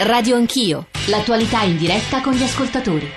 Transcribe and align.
Radio 0.00 0.36
Anch'io, 0.36 0.86
l'attualità 1.08 1.62
in 1.62 1.76
diretta 1.76 2.20
con 2.20 2.32
gli 2.32 2.42
ascoltatori. 2.44 3.10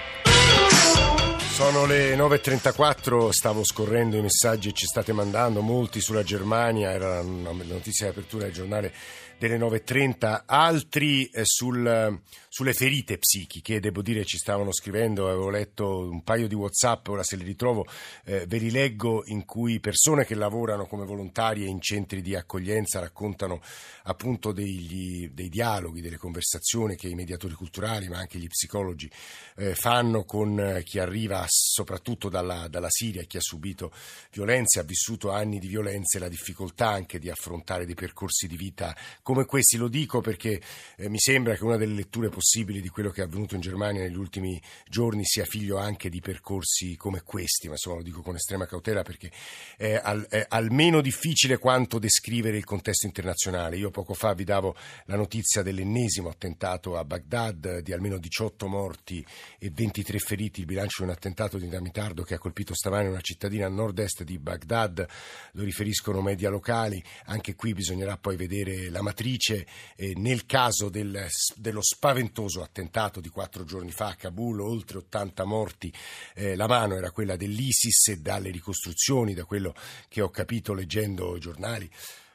Sono 1.51 1.85
le 1.85 2.15
9.34, 2.15 3.29
stavo 3.29 3.63
scorrendo 3.63 4.17
i 4.17 4.21
messaggi 4.21 4.69
che 4.69 4.77
ci 4.77 4.85
state 4.87 5.13
mandando, 5.13 5.61
molti 5.61 6.01
sulla 6.01 6.23
Germania, 6.23 6.89
era 6.89 7.21
una 7.21 7.51
notizia 7.51 8.07
di 8.07 8.11
apertura 8.13 8.45
del 8.45 8.53
giornale 8.53 8.91
delle 9.37 9.59
9.30, 9.59 10.41
altri 10.47 11.25
eh, 11.25 11.41
sul, 11.45 12.19
sulle 12.53 12.73
ferite 12.73 13.17
psichiche, 13.17 13.79
devo 13.79 14.01
dire 14.01 14.25
ci 14.25 14.35
stavano 14.35 14.73
scrivendo, 14.73 15.29
avevo 15.29 15.49
letto 15.49 15.99
un 15.99 16.21
paio 16.21 16.49
di 16.49 16.53
Whatsapp, 16.53 17.07
ora 17.07 17.23
se 17.23 17.37
li 17.37 17.45
ritrovo 17.45 17.87
eh, 18.25 18.45
ve 18.45 18.57
li 18.57 18.69
leggo, 18.69 19.23
in 19.27 19.45
cui 19.45 19.79
persone 19.79 20.25
che 20.25 20.35
lavorano 20.35 20.85
come 20.85 21.05
volontarie 21.05 21.65
in 21.65 21.79
centri 21.79 22.21
di 22.21 22.35
accoglienza 22.35 22.99
raccontano 22.99 23.61
appunto 24.03 24.51
degli, 24.51 25.29
dei 25.29 25.47
dialoghi, 25.47 26.01
delle 26.01 26.17
conversazioni 26.17 26.97
che 26.97 27.07
i 27.07 27.15
mediatori 27.15 27.53
culturali, 27.53 28.09
ma 28.09 28.17
anche 28.17 28.37
gli 28.37 28.47
psicologi 28.47 29.09
eh, 29.55 29.73
fanno 29.73 30.25
con 30.25 30.59
eh, 30.59 30.83
chi 30.83 30.99
arriva 30.99 31.45
soprattutto 31.47 32.27
dalla, 32.27 32.67
dalla 32.67 32.89
Siria, 32.89 33.23
chi 33.23 33.37
ha 33.37 33.41
subito 33.41 33.93
violenze, 34.29 34.81
ha 34.81 34.83
vissuto 34.83 35.31
anni 35.31 35.57
di 35.57 35.69
violenze, 35.69 36.19
la 36.19 36.27
difficoltà 36.27 36.89
anche 36.89 37.17
di 37.17 37.29
affrontare 37.29 37.85
dei 37.85 37.95
percorsi 37.95 38.45
di 38.47 38.57
vita 38.57 38.93
come 39.21 39.45
questi. 39.45 39.77
Lo 39.77 39.87
dico 39.87 40.19
perché 40.19 40.61
eh, 40.97 41.07
mi 41.07 41.17
sembra 41.17 41.55
che 41.55 41.63
una 41.63 41.77
delle 41.77 41.93
letture 41.93 42.27
possibili 42.27 42.39
di 42.81 42.89
quello 42.89 43.09
che 43.09 43.21
è 43.21 43.23
avvenuto 43.23 43.55
in 43.55 43.61
Germania 43.61 44.01
negli 44.01 44.17
ultimi 44.17 44.61
giorni 44.87 45.23
sia 45.23 45.45
figlio 45.45 45.77
anche 45.77 46.09
di 46.09 46.19
percorsi 46.19 46.95
come 46.97 47.21
questi, 47.23 47.67
ma 47.67 47.73
insomma 47.73 47.97
lo 47.97 48.03
dico 48.03 48.21
con 48.21 48.35
estrema 48.35 48.65
cautela 48.65 49.03
perché 49.03 49.31
è, 49.77 49.99
al, 50.01 50.25
è 50.27 50.45
almeno 50.49 51.01
difficile 51.01 51.57
quanto 51.57 51.99
descrivere 51.99 52.57
il 52.57 52.65
contesto 52.65 53.05
internazionale. 53.05 53.77
Io 53.77 53.91
poco 53.91 54.13
fa 54.13 54.33
vi 54.33 54.43
davo 54.43 54.75
la 55.05 55.15
notizia 55.15 55.61
dell'ennesimo 55.61 56.29
attentato 56.29 56.97
a 56.97 57.05
Baghdad 57.05 57.79
di 57.79 57.93
almeno 57.93 58.17
18 58.17 58.67
morti 58.67 59.25
e 59.57 59.71
23 59.71 60.19
feriti, 60.19 60.59
il 60.61 60.65
bilancio 60.65 61.03
di 61.03 61.09
un 61.09 61.15
attentato 61.15 61.57
di 61.57 61.65
dinamitardo 61.65 62.23
che 62.23 62.35
ha 62.35 62.39
colpito 62.39 62.73
stamane 62.73 63.07
una 63.07 63.21
cittadina 63.21 63.67
a 63.67 63.69
nord-est 63.69 64.23
di 64.23 64.37
Baghdad, 64.37 65.07
lo 65.53 65.63
riferiscono 65.63 66.21
media 66.21 66.49
locali, 66.49 67.01
anche 67.25 67.55
qui 67.55 67.73
bisognerà 67.73 68.17
poi 68.17 68.35
vedere 68.35 68.89
la 68.89 69.01
matrice 69.01 69.19
matrice 69.21 69.67
eh, 69.95 70.13
nel 70.17 70.45
caso 70.45 70.89
del, 70.89 71.27
dello 71.55 71.81
spaventoso 71.81 72.30
attentato 72.61 73.19
di 73.19 73.29
quattro 73.29 73.65
giorni 73.65 73.91
fa 73.91 74.07
a 74.07 74.15
Kabul, 74.15 74.61
oltre 74.61 74.99
80 74.99 75.43
morti, 75.43 75.93
eh, 76.33 76.55
la 76.55 76.67
mano 76.67 76.95
era 76.95 77.11
quella 77.11 77.35
dell'ISIS 77.35 78.07
e 78.07 78.17
dalle 78.17 78.49
ricostruzioni, 78.49 79.33
da 79.33 79.45
quello 79.45 79.75
che 80.07 80.21
ho 80.21 80.29
capito 80.29 80.73
leggendo 80.73 81.35
i 81.35 81.39
giornali, 81.39 81.89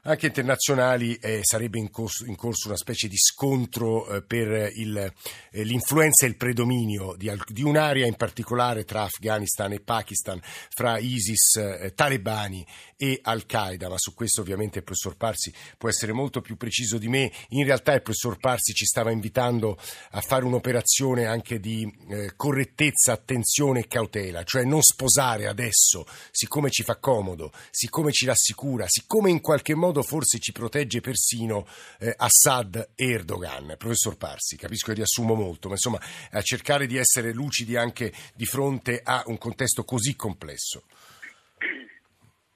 anche 0.06 0.26
internazionali 0.26 1.16
eh, 1.16 1.40
sarebbe 1.42 1.78
in 1.78 1.90
corso, 1.90 2.24
in 2.24 2.36
corso, 2.36 2.68
una 2.68 2.76
specie 2.76 3.08
di 3.08 3.16
scontro 3.16 4.08
eh, 4.08 4.22
per 4.22 4.70
il, 4.74 4.96
eh, 4.96 5.62
l'influenza 5.64 6.24
e 6.24 6.28
il 6.28 6.36
predominio 6.36 7.14
di, 7.16 7.30
di, 7.48 7.62
un'area 7.62 8.06
in 8.06 8.14
particolare 8.14 8.84
tra 8.84 9.02
Afghanistan 9.02 9.72
e 9.72 9.80
Pakistan, 9.80 10.40
fra 10.70 10.98
ISIS, 10.98 11.56
eh, 11.56 11.92
talebani 11.94 12.64
e 12.96 13.18
Al-Qaeda, 13.20 13.88
ma 13.88 13.96
su 13.98 14.14
questo 14.14 14.40
ovviamente 14.40 14.78
il 14.78 14.84
professor 14.84 15.16
Parsi 15.16 15.52
può 15.76 15.88
essere 15.88 16.12
molto 16.12 16.40
più 16.40 16.56
preciso 16.56 16.98
di 16.98 17.08
me. 17.08 17.30
In 17.48 17.64
realtà 17.64 17.92
il 17.92 18.02
professor 18.02 18.38
Parsi 18.38 18.72
ci 18.72 18.86
stava 18.86 19.10
invitando 19.10 19.76
a 20.12 20.20
fare 20.20 20.44
un'operazione 20.44 21.26
anche 21.26 21.58
di 21.58 21.92
eh, 22.10 22.32
correttezza, 22.36 23.12
attenzione 23.12 23.80
e 23.80 23.88
cautela, 23.88 24.44
cioè 24.44 24.64
non 24.64 24.82
sposare 24.82 25.46
adesso, 25.46 26.06
siccome 26.30 26.70
ci 26.70 26.84
fa 26.84 26.96
comodo, 26.96 27.52
siccome 27.70 28.12
ci 28.12 28.24
rassicura, 28.24 28.84
siccome 28.88 29.30
in 29.30 29.40
qualche 29.40 29.74
modo 29.74 29.95
modo 29.96 30.02
forse 30.02 30.38
ci 30.38 30.52
protegge 30.52 31.00
persino 31.00 31.64
eh, 31.98 32.14
Assad 32.16 32.92
e 32.94 33.10
Erdogan. 33.12 33.76
Professor 33.78 34.16
Parsi, 34.16 34.56
capisco 34.56 34.88
che 34.88 34.96
riassumo 34.96 35.34
molto, 35.34 35.68
ma 35.68 35.74
insomma 35.74 35.98
a 36.32 36.42
cercare 36.42 36.86
di 36.86 36.98
essere 36.98 37.32
lucidi 37.32 37.76
anche 37.76 38.12
di 38.34 38.44
fronte 38.44 39.00
a 39.02 39.22
un 39.26 39.38
contesto 39.38 39.84
così 39.84 40.14
complesso. 40.14 40.84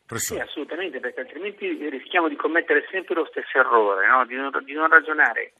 Professor. 0.04 0.36
Sì, 0.36 0.42
assolutamente, 0.42 0.98
perché 1.00 1.20
altrimenti 1.20 1.88
rischiamo 1.88 2.28
di 2.28 2.36
commettere 2.36 2.86
sempre 2.90 3.14
lo 3.14 3.26
stesso 3.30 3.58
errore, 3.58 4.06
no? 4.08 4.26
di, 4.26 4.34
non, 4.34 4.50
di, 4.64 4.72
non, 4.72 4.88
ragionare 4.88 5.52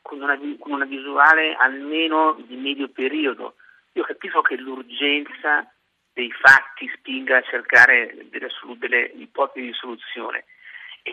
con 0.00 0.22
una, 0.22 0.38
con 0.58 0.72
una 0.72 0.84
visuale 0.84 1.54
almeno 1.58 2.38
di 2.46 2.56
medio 2.56 2.88
periodo. 2.88 3.56
Io 3.94 4.04
capisco 4.04 4.40
che 4.40 4.56
l'urgenza 4.56 5.66
dei 6.12 6.30
fatti 6.30 6.88
spinga 6.94 7.38
a 7.38 7.42
cercare 7.42 8.14
delle, 8.30 8.48
delle 8.78 9.12
ipotesi 9.16 9.66
di 9.66 9.72
soluzione, 9.72 10.44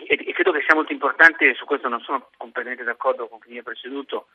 e, 0.04 0.24
e, 0.26 0.32
credo 0.32 0.52
che 0.52 0.62
sia 0.66 0.74
molto 0.74 0.92
importante, 0.92 1.54
su 1.54 1.64
questo 1.64 1.88
non 1.88 2.00
sono 2.00 2.28
completamente 2.36 2.84
d'accordo 2.84 3.28
con 3.28 3.40
chi 3.40 3.50
mi 3.50 3.58
ha 3.58 3.62
preceduto, 3.62 4.28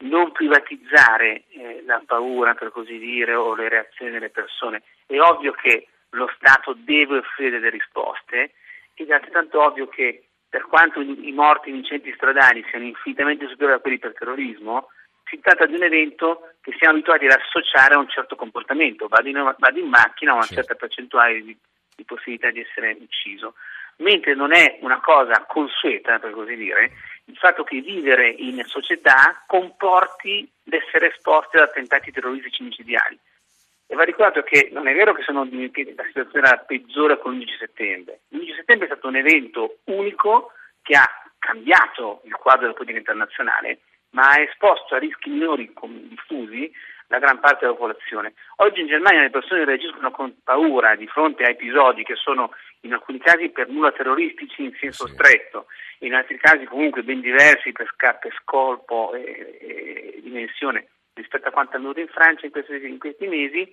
non 0.00 0.32
privatizzare 0.32 1.44
eh, 1.48 1.82
la 1.84 2.02
paura, 2.06 2.54
per 2.54 2.70
così 2.70 2.98
dire, 2.98 3.34
o 3.34 3.54
le 3.54 3.68
reazioni 3.68 4.12
delle 4.12 4.30
persone. 4.30 4.82
È 5.06 5.18
ovvio 5.18 5.52
che 5.52 5.88
lo 6.10 6.30
Stato 6.36 6.74
deve 6.74 7.18
offrire 7.18 7.50
delle 7.50 7.70
risposte 7.70 8.52
ed 8.94 9.10
è 9.10 9.12
altrettanto 9.12 9.62
ovvio 9.62 9.88
che 9.88 10.24
per 10.48 10.66
quanto 10.66 11.00
i, 11.00 11.32
morti 11.32 11.70
in 11.70 11.84
centri 11.84 12.12
stradali 12.14 12.64
siano 12.70 12.86
infinitamente 12.86 13.46
superiori 13.48 13.76
a 13.78 13.80
quelli 13.80 13.98
per 13.98 14.14
terrorismo, 14.14 14.88
si 15.24 15.38
tratta 15.40 15.66
di 15.66 15.74
un 15.74 15.82
evento 15.82 16.54
che 16.62 16.74
siamo 16.78 16.94
abituati 16.94 17.26
ad 17.26 17.38
associare 17.38 17.94
a 17.94 17.98
un 17.98 18.08
certo 18.08 18.34
comportamento. 18.34 19.08
Vado 19.08 19.28
in, 19.28 19.54
vado 19.58 19.78
in 19.78 19.88
macchina, 19.88 20.32
ho 20.32 20.36
una 20.36 20.46
certa 20.46 20.74
percentuale 20.74 21.42
di, 21.42 21.56
di 21.94 22.04
possibilità 22.04 22.50
di 22.50 22.60
essere 22.60 22.96
ucciso 22.98 23.54
mentre 23.98 24.34
non 24.34 24.52
è 24.52 24.78
una 24.80 25.00
cosa 25.00 25.44
consueta, 25.46 26.18
per 26.18 26.32
così 26.32 26.54
dire, 26.56 26.92
il 27.24 27.36
fatto 27.36 27.64
che 27.64 27.80
vivere 27.80 28.28
in 28.28 28.62
società 28.66 29.42
comporti 29.46 30.50
l'essere 30.64 31.08
esposti 31.08 31.56
ad 31.56 31.64
attentati 31.64 32.10
terroristici 32.10 32.62
micidiali. 32.62 33.18
E 33.86 33.94
va 33.94 34.04
ricordato 34.04 34.42
che 34.42 34.68
non 34.72 34.86
è 34.86 34.94
vero 34.94 35.14
che, 35.14 35.22
sono, 35.22 35.48
che 35.48 35.94
la 35.96 36.04
situazione 36.04 36.46
era 36.46 36.58
peggiore 36.58 37.18
con 37.18 37.34
l'11 37.34 37.58
settembre. 37.58 38.20
L'11 38.28 38.54
settembre 38.54 38.86
è 38.86 38.90
stato 38.90 39.08
un 39.08 39.16
evento 39.16 39.78
unico 39.84 40.52
che 40.82 40.94
ha 40.94 41.08
cambiato 41.38 42.20
il 42.24 42.34
quadro 42.34 42.62
della 42.62 42.74
politica 42.74 42.98
internazionale, 42.98 43.78
ma 44.10 44.30
ha 44.30 44.40
esposto 44.40 44.94
a 44.94 44.98
rischi 44.98 45.30
minori 45.30 45.72
diffusi 46.08 46.70
la 47.08 47.18
gran 47.18 47.40
parte 47.40 47.60
della 47.60 47.72
popolazione. 47.72 48.34
Oggi 48.56 48.80
in 48.80 48.86
Germania 48.86 49.22
le 49.22 49.30
persone 49.30 49.64
reagiscono 49.64 50.10
con 50.10 50.34
paura 50.44 50.94
di 50.94 51.06
fronte 51.06 51.44
a 51.44 51.48
episodi 51.48 52.04
che 52.04 52.14
sono 52.16 52.52
in 52.80 52.92
alcuni 52.92 53.18
casi 53.18 53.48
per 53.50 53.68
nulla 53.68 53.92
terroristici 53.92 54.62
in 54.62 54.74
senso 54.78 55.06
sì. 55.06 55.14
stretto, 55.14 55.66
in 56.00 56.14
altri 56.14 56.38
casi 56.38 56.64
comunque 56.64 57.02
ben 57.02 57.20
diversi 57.20 57.72
per 57.72 57.90
scarpe, 57.94 58.30
scolpo 58.42 59.14
e, 59.14 59.58
e 59.60 60.20
dimensione 60.22 60.88
rispetto 61.14 61.48
a 61.48 61.50
quanto 61.50 61.72
è 61.72 61.76
avvenuto 61.76 62.00
in 62.00 62.08
Francia 62.08 62.46
in 62.46 62.52
questi, 62.52 62.74
in 62.86 62.98
questi 62.98 63.26
mesi, 63.26 63.68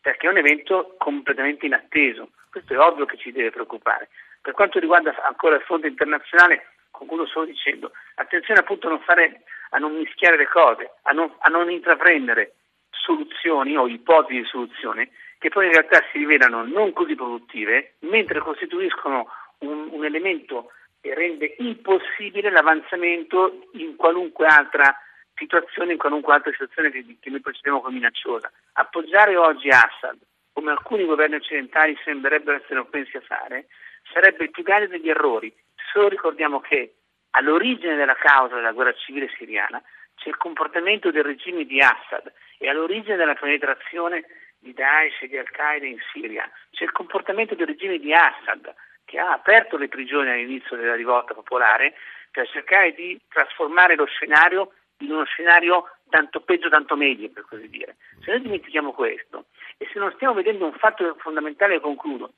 perché 0.00 0.26
è 0.26 0.30
un 0.30 0.36
evento 0.36 0.94
completamente 0.98 1.66
inatteso. 1.66 2.30
Questo 2.50 2.74
è 2.74 2.78
ovvio 2.78 3.06
che 3.06 3.16
ci 3.16 3.32
deve 3.32 3.50
preoccupare. 3.50 4.08
Per 4.40 4.52
quanto 4.52 4.78
riguarda 4.78 5.14
ancora 5.26 5.56
il 5.56 5.62
fondo 5.62 5.86
internazionale, 5.86 6.66
concludo 6.90 7.26
solo 7.26 7.46
dicendo 7.46 7.92
attenzione 8.16 8.60
appunto 8.60 8.86
a 8.86 8.90
non, 8.90 9.00
fare, 9.00 9.42
a 9.70 9.78
non 9.78 9.96
mischiare 9.96 10.36
le 10.36 10.48
cose, 10.48 10.90
a 11.02 11.12
non, 11.12 11.32
a 11.38 11.48
non 11.48 11.70
intraprendere 11.70 12.54
soluzioni 12.90 13.76
o 13.76 13.86
ipotesi 13.88 14.40
di 14.40 14.46
soluzione 14.46 15.10
che 15.40 15.48
poi 15.48 15.66
in 15.66 15.72
realtà 15.72 16.04
si 16.12 16.18
rivelano 16.18 16.64
non 16.64 16.92
così 16.92 17.14
produttive, 17.14 17.94
mentre 18.00 18.40
costituiscono 18.40 19.26
un, 19.60 19.88
un 19.90 20.04
elemento 20.04 20.70
che 21.00 21.14
rende 21.14 21.54
impossibile 21.60 22.50
l'avanzamento 22.50 23.68
in 23.72 23.96
qualunque 23.96 24.46
altra 24.46 24.94
situazione, 25.34 25.92
in 25.92 25.98
qualunque 25.98 26.34
altra 26.34 26.50
situazione 26.50 26.90
che, 26.90 27.16
che 27.18 27.30
noi 27.30 27.40
percepiamo 27.40 27.80
come 27.80 27.94
minacciosa. 27.94 28.52
Appoggiare 28.74 29.34
oggi 29.38 29.70
Assad, 29.70 30.18
come 30.52 30.72
alcuni 30.72 31.06
governi 31.06 31.36
occidentali 31.36 31.98
sembrerebbero 32.04 32.58
essere 32.58 32.74
propensi 32.74 33.16
a 33.16 33.22
fare, 33.22 33.68
sarebbe 34.12 34.44
il 34.44 34.50
più 34.50 34.62
grande 34.62 34.88
degli 34.88 35.08
errori. 35.08 35.50
Solo 35.90 36.08
ricordiamo 36.08 36.60
che 36.60 36.96
all'origine 37.30 37.96
della 37.96 38.14
causa 38.14 38.56
della 38.56 38.72
guerra 38.72 38.92
civile 38.92 39.30
siriana 39.38 39.82
c'è 40.16 40.28
il 40.28 40.36
comportamento 40.36 41.10
del 41.10 41.24
regime 41.24 41.64
di 41.64 41.80
Assad 41.80 42.30
e 42.58 42.68
all'origine 42.68 43.16
della 43.16 43.32
penetrazione 43.32 44.26
di 44.60 44.72
Daesh 44.72 45.22
e 45.22 45.28
di 45.28 45.38
Al-Qaeda 45.38 45.86
in 45.86 45.98
Siria. 46.12 46.48
C'è 46.70 46.84
il 46.84 46.92
comportamento 46.92 47.54
del 47.54 47.66
regime 47.66 47.98
di 47.98 48.14
Assad 48.14 48.72
che 49.04 49.18
ha 49.18 49.32
aperto 49.32 49.76
le 49.76 49.88
prigioni 49.88 50.30
all'inizio 50.30 50.76
della 50.76 50.94
rivolta 50.94 51.34
popolare 51.34 51.94
per 52.30 52.48
cercare 52.48 52.92
di 52.92 53.18
trasformare 53.28 53.96
lo 53.96 54.04
scenario 54.06 54.72
in 54.98 55.10
uno 55.10 55.24
scenario 55.24 55.96
tanto 56.08 56.40
peggio 56.40 56.68
tanto 56.68 56.94
meglio, 56.94 57.30
per 57.30 57.44
così 57.48 57.68
dire. 57.68 57.96
Se 58.22 58.30
noi 58.30 58.42
dimentichiamo 58.42 58.92
questo 58.92 59.46
e 59.78 59.88
se 59.92 59.98
non 59.98 60.12
stiamo 60.14 60.34
vedendo 60.34 60.66
un 60.66 60.74
fatto 60.74 61.16
fondamentale 61.18 61.80
concludo, 61.80 62.32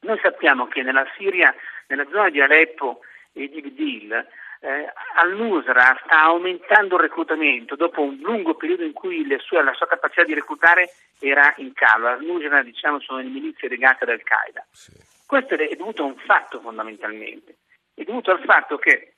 noi 0.00 0.18
sappiamo 0.20 0.66
che 0.66 0.82
nella 0.82 1.06
Siria, 1.16 1.54
nella 1.86 2.06
zona 2.10 2.28
di 2.30 2.40
Aleppo 2.40 3.00
e 3.32 3.48
di 3.48 3.64
Idil, 3.64 4.26
eh, 4.64 4.90
al-Nusra 5.16 6.00
sta 6.04 6.22
aumentando 6.22 6.96
il 6.96 7.02
reclutamento 7.02 7.76
dopo 7.76 8.00
un 8.00 8.16
lungo 8.22 8.54
periodo 8.54 8.82
in 8.82 8.94
cui 8.94 9.26
sue, 9.40 9.62
la 9.62 9.74
sua 9.74 9.86
capacità 9.86 10.24
di 10.24 10.32
reclutare 10.32 10.90
era 11.20 11.52
in 11.58 11.74
calo. 11.74 12.08
Al-Nusra 12.08 12.62
diciamo, 12.62 12.98
sono 13.00 13.18
le 13.18 13.28
milizie 13.28 13.68
legate 13.68 14.04
ad 14.04 14.10
Al-Qaeda. 14.10 14.66
Sì. 14.70 14.92
Questo 15.26 15.54
è 15.54 15.74
dovuto 15.76 16.02
a 16.02 16.06
un 16.06 16.16
fatto 16.16 16.60
fondamentalmente, 16.60 17.56
è 17.94 18.04
dovuto 18.04 18.30
al 18.30 18.42
fatto 18.42 18.78
che 18.78 19.14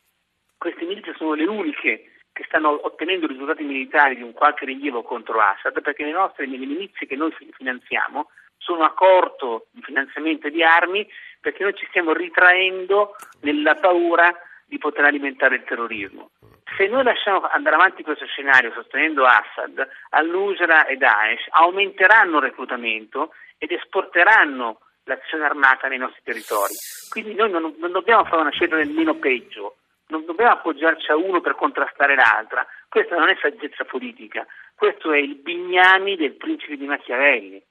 queste 0.58 0.84
milizie 0.84 1.14
sono 1.16 1.34
le 1.34 1.44
uniche 1.44 2.10
che 2.32 2.44
stanno 2.46 2.80
ottenendo 2.84 3.26
risultati 3.26 3.62
militari 3.62 4.16
di 4.16 4.22
un 4.22 4.32
qualche 4.32 4.64
rilievo 4.64 5.02
contro 5.02 5.40
Assad, 5.40 5.80
perché 5.80 6.04
le 6.04 6.12
nostre 6.12 6.46
le 6.46 6.58
milizie 6.58 7.06
che 7.06 7.16
noi 7.16 7.34
finanziamo 7.52 8.30
sono 8.58 8.84
a 8.84 8.92
corto 8.92 9.66
di 9.70 9.82
finanziamento 9.82 10.48
di 10.48 10.62
armi 10.62 11.06
perché 11.40 11.62
noi 11.62 11.74
ci 11.74 11.86
stiamo 11.88 12.12
ritraendo 12.12 13.14
nella 13.42 13.74
paura 13.74 14.34
di 14.66 14.78
poter 14.78 15.04
alimentare 15.04 15.56
il 15.56 15.64
terrorismo. 15.64 16.30
Se 16.76 16.86
noi 16.88 17.04
lasciamo 17.04 17.42
andare 17.42 17.76
avanti 17.76 18.02
questo 18.02 18.26
scenario 18.26 18.72
sostenendo 18.72 19.24
Assad, 19.24 19.88
Al-Nusra 20.10 20.86
e 20.86 20.96
Daesh 20.96 21.46
aumenteranno 21.50 22.36
il 22.38 22.42
reclutamento 22.42 23.32
ed 23.58 23.70
esporteranno 23.70 24.80
l'azione 25.04 25.44
armata 25.44 25.88
nei 25.88 25.98
nostri 25.98 26.22
territori. 26.24 26.74
Quindi 27.08 27.34
noi 27.34 27.50
non, 27.50 27.74
non 27.78 27.92
dobbiamo 27.92 28.24
fare 28.24 28.42
una 28.42 28.50
scelta 28.50 28.76
nemmeno 28.76 29.14
peggio, 29.14 29.76
non 30.08 30.24
dobbiamo 30.24 30.52
appoggiarci 30.52 31.10
a 31.10 31.16
uno 31.16 31.40
per 31.40 31.54
contrastare 31.54 32.14
l'altra, 32.14 32.66
questa 32.88 33.16
non 33.16 33.28
è 33.28 33.36
saggezza 33.40 33.84
politica, 33.84 34.46
questo 34.74 35.12
è 35.12 35.18
il 35.18 35.36
bignami 35.36 36.16
del 36.16 36.34
principe 36.34 36.76
di 36.76 36.86
Machiavelli. 36.86 37.62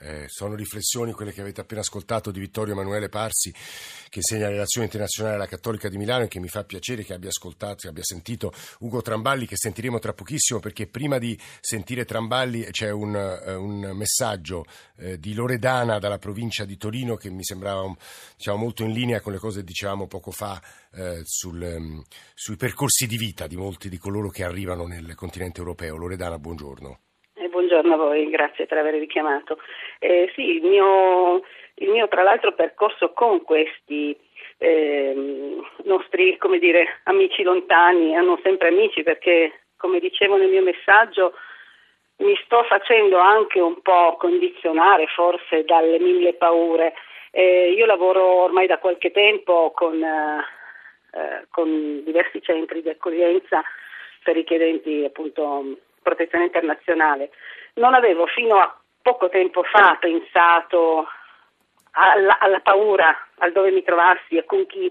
Eh, 0.00 0.26
sono 0.28 0.54
riflessioni 0.54 1.12
quelle 1.12 1.32
che 1.32 1.40
avete 1.40 1.60
appena 1.60 1.80
ascoltato 1.80 2.30
di 2.30 2.38
Vittorio 2.38 2.72
Emanuele 2.72 3.08
Parsi 3.08 3.52
che 4.08 4.18
insegna 4.18 4.48
relazioni 4.48 4.86
internazionali 4.86 5.34
alla 5.34 5.46
Cattolica 5.46 5.88
di 5.88 5.96
Milano 5.96 6.24
e 6.24 6.28
che 6.28 6.40
mi 6.40 6.48
fa 6.48 6.64
piacere 6.64 7.04
che 7.04 7.14
abbia 7.14 7.28
ascoltato, 7.28 7.76
che 7.76 7.88
abbia 7.88 8.04
sentito 8.04 8.52
Ugo 8.80 9.02
Tramballi 9.02 9.46
che 9.46 9.56
sentiremo 9.56 9.98
tra 9.98 10.12
pochissimo 10.12 10.60
perché 10.60 10.86
prima 10.86 11.18
di 11.18 11.38
sentire 11.60 12.04
Tramballi 12.04 12.64
c'è 12.70 12.90
un, 12.90 13.14
eh, 13.16 13.54
un 13.54 13.90
messaggio 13.94 14.64
eh, 14.96 15.18
di 15.18 15.34
Loredana 15.34 15.98
dalla 15.98 16.18
provincia 16.18 16.64
di 16.64 16.76
Torino 16.76 17.16
che 17.16 17.30
mi 17.30 17.44
sembrava 17.44 17.94
diciamo, 18.36 18.56
molto 18.56 18.84
in 18.84 18.92
linea 18.92 19.20
con 19.20 19.32
le 19.32 19.38
cose 19.38 19.60
che 19.60 19.64
dicevamo 19.64 20.06
poco 20.06 20.30
fa 20.30 20.60
eh, 20.92 21.22
sul, 21.24 21.60
um, 21.60 22.02
sui 22.34 22.56
percorsi 22.56 23.06
di 23.06 23.16
vita 23.16 23.46
di 23.46 23.56
molti 23.56 23.88
di 23.88 23.98
coloro 23.98 24.30
che 24.30 24.44
arrivano 24.44 24.86
nel 24.86 25.14
continente 25.14 25.58
europeo. 25.58 25.96
Loredana, 25.96 26.38
buongiorno. 26.38 27.07
Buongiorno 27.68 28.02
a 28.02 28.06
voi, 28.06 28.30
grazie 28.30 28.64
per 28.64 28.78
aver 28.78 28.94
richiamato. 28.94 29.58
Eh, 29.98 30.32
sì, 30.34 30.56
il 30.56 30.62
mio, 30.62 31.42
il 31.74 31.90
mio, 31.90 32.08
tra 32.08 32.22
l'altro 32.22 32.54
percorso 32.54 33.12
con 33.12 33.42
questi 33.42 34.18
eh, 34.56 35.60
nostri 35.84 36.38
come 36.38 36.58
dire, 36.58 37.00
amici 37.04 37.42
lontani, 37.42 38.16
hanno 38.16 38.40
sempre 38.42 38.68
amici 38.68 39.02
perché 39.02 39.64
come 39.76 40.00
dicevo 40.00 40.38
nel 40.38 40.48
mio 40.48 40.62
messaggio 40.62 41.34
mi 42.20 42.34
sto 42.46 42.62
facendo 42.62 43.18
anche 43.18 43.60
un 43.60 43.82
po' 43.82 44.16
condizionare 44.16 45.06
forse 45.08 45.64
dalle 45.64 45.98
mille 45.98 46.32
paure. 46.32 46.94
Eh, 47.32 47.72
io 47.72 47.84
lavoro 47.84 48.44
ormai 48.44 48.66
da 48.66 48.78
qualche 48.78 49.10
tempo 49.10 49.72
con, 49.72 50.02
eh, 50.02 51.46
con 51.50 52.02
diversi 52.02 52.40
centri 52.40 52.80
di 52.80 52.88
accoglienza 52.88 53.62
per 54.22 54.36
richiedenti 54.36 55.04
appunto 55.04 55.76
protezione 56.08 56.44
internazionale. 56.44 57.30
Non 57.74 57.94
avevo 57.94 58.26
fino 58.26 58.56
a 58.56 58.74
poco 59.02 59.28
tempo 59.28 59.62
fa 59.62 59.96
pensato 60.00 61.06
alla, 61.92 62.38
alla 62.38 62.60
paura, 62.60 63.14
al 63.38 63.52
dove 63.52 63.70
mi 63.70 63.82
trovassi 63.82 64.36
e 64.36 64.44
con 64.44 64.66
chi. 64.66 64.90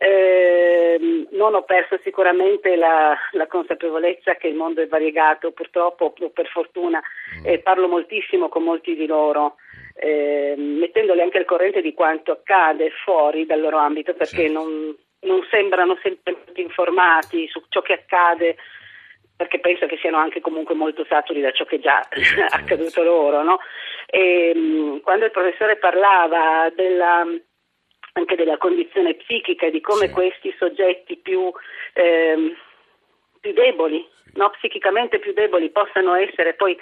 Eh, 0.00 1.26
non 1.32 1.56
ho 1.56 1.62
perso 1.62 1.98
sicuramente 2.04 2.76
la, 2.76 3.16
la, 3.32 3.48
consapevolezza 3.48 4.36
che 4.36 4.46
il 4.46 4.54
mondo 4.54 4.80
è 4.80 4.86
variegato, 4.86 5.50
purtroppo 5.50 6.14
o 6.16 6.30
per 6.30 6.46
fortuna, 6.46 7.00
mm. 7.00 7.44
e 7.44 7.58
parlo 7.58 7.88
moltissimo 7.88 8.48
con 8.48 8.62
molti 8.62 8.94
di 8.94 9.06
loro, 9.06 9.56
eh, 9.96 10.54
mettendoli 10.56 11.20
anche 11.20 11.38
al 11.38 11.44
corrente 11.44 11.80
di 11.80 11.94
quanto 11.94 12.30
accade 12.30 12.90
fuori 13.02 13.44
dal 13.44 13.60
loro 13.60 13.78
ambito, 13.78 14.14
perché 14.14 14.46
sì. 14.46 14.52
non, 14.52 14.96
non 15.22 15.44
sembrano 15.50 15.98
sempre 16.00 16.44
informati 16.54 17.48
su 17.48 17.60
ciò 17.68 17.82
che 17.82 17.94
accade 17.94 18.56
perché 19.38 19.60
penso 19.60 19.86
che 19.86 19.98
siano 19.98 20.16
anche 20.16 20.40
comunque 20.40 20.74
molto 20.74 21.06
saturi 21.08 21.40
da 21.40 21.52
ciò 21.52 21.64
che 21.64 21.76
è 21.76 21.78
già 21.78 22.00
è 22.08 22.18
accaduto 22.50 23.04
loro. 23.04 23.44
No? 23.44 23.60
E, 24.06 24.50
ehm, 24.52 25.00
quando 25.00 25.26
il 25.26 25.30
professore 25.30 25.76
parlava 25.76 26.68
della, 26.74 27.24
anche 28.14 28.34
della 28.34 28.56
condizione 28.56 29.14
psichica 29.14 29.70
di 29.70 29.80
come 29.80 30.08
sì. 30.08 30.12
questi 30.12 30.54
soggetti 30.58 31.18
più, 31.18 31.52
eh, 31.92 32.56
più 33.40 33.52
deboli, 33.52 34.04
sì. 34.24 34.32
no? 34.38 34.50
psichicamente 34.58 35.20
più 35.20 35.32
deboli, 35.32 35.70
possano 35.70 36.14
essere 36.14 36.54
poi 36.54 36.76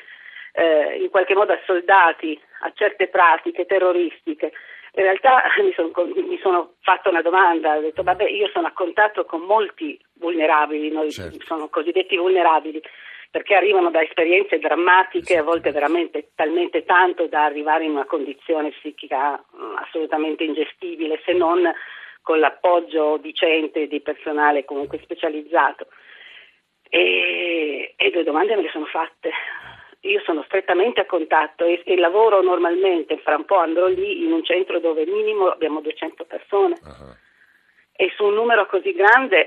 eh, 0.52 0.96
in 1.02 1.10
qualche 1.10 1.34
modo 1.34 1.52
assoldati 1.52 2.40
a 2.60 2.72
certe 2.74 3.08
pratiche 3.08 3.66
terroristiche, 3.66 4.52
in 4.96 5.02
realtà 5.02 5.42
mi, 5.62 5.72
son, 5.74 5.92
mi 6.26 6.38
sono 6.38 6.74
fatta 6.80 7.08
una 7.10 7.22
domanda, 7.22 7.76
ho 7.76 7.80
detto 7.80 8.02
vabbè 8.02 8.28
io 8.28 8.48
sono 8.48 8.66
a 8.66 8.72
contatto 8.72 9.24
con 9.24 9.42
molti 9.42 9.98
vulnerabili, 10.14 10.90
noi 10.90 11.10
certo. 11.10 11.38
sono 11.44 11.68
cosiddetti 11.68 12.16
vulnerabili, 12.16 12.80
perché 13.30 13.54
arrivano 13.54 13.90
da 13.90 14.02
esperienze 14.02 14.58
drammatiche, 14.58 15.36
a 15.36 15.42
volte 15.42 15.70
veramente 15.70 16.30
talmente 16.34 16.84
tanto 16.84 17.26
da 17.26 17.44
arrivare 17.44 17.84
in 17.84 17.90
una 17.90 18.06
condizione 18.06 18.70
psichica 18.70 19.32
mm, 19.32 19.76
assolutamente 19.76 20.44
ingestibile, 20.44 21.20
se 21.24 21.32
non 21.32 21.70
con 22.22 22.38
l'appoggio 22.40 23.18
decente 23.18 23.86
di 23.86 24.00
personale 24.00 24.64
comunque 24.64 24.98
specializzato. 25.02 25.88
E, 26.88 27.94
e 27.96 28.10
due 28.10 28.22
domande 28.22 28.56
me 28.56 28.62
le 28.62 28.70
sono 28.70 28.86
fatte 28.86 29.30
io 30.00 30.20
sono 30.24 30.42
strettamente 30.44 31.00
a 31.00 31.06
contatto 31.06 31.64
e, 31.64 31.82
e, 31.84 31.96
lavoro 31.96 32.42
normalmente, 32.42 33.18
fra 33.18 33.36
un 33.36 33.44
po' 33.44 33.58
andrò 33.58 33.86
lì 33.86 34.24
in 34.24 34.32
un 34.32 34.44
centro 34.44 34.78
dove 34.80 35.06
minimo 35.06 35.48
abbiamo 35.48 35.80
200 35.80 36.24
persone 36.24 36.76
uh-huh. 36.82 37.14
e 37.92 38.12
su 38.16 38.24
un 38.24 38.34
numero 38.34 38.66
così 38.66 38.92
grande 38.92 39.46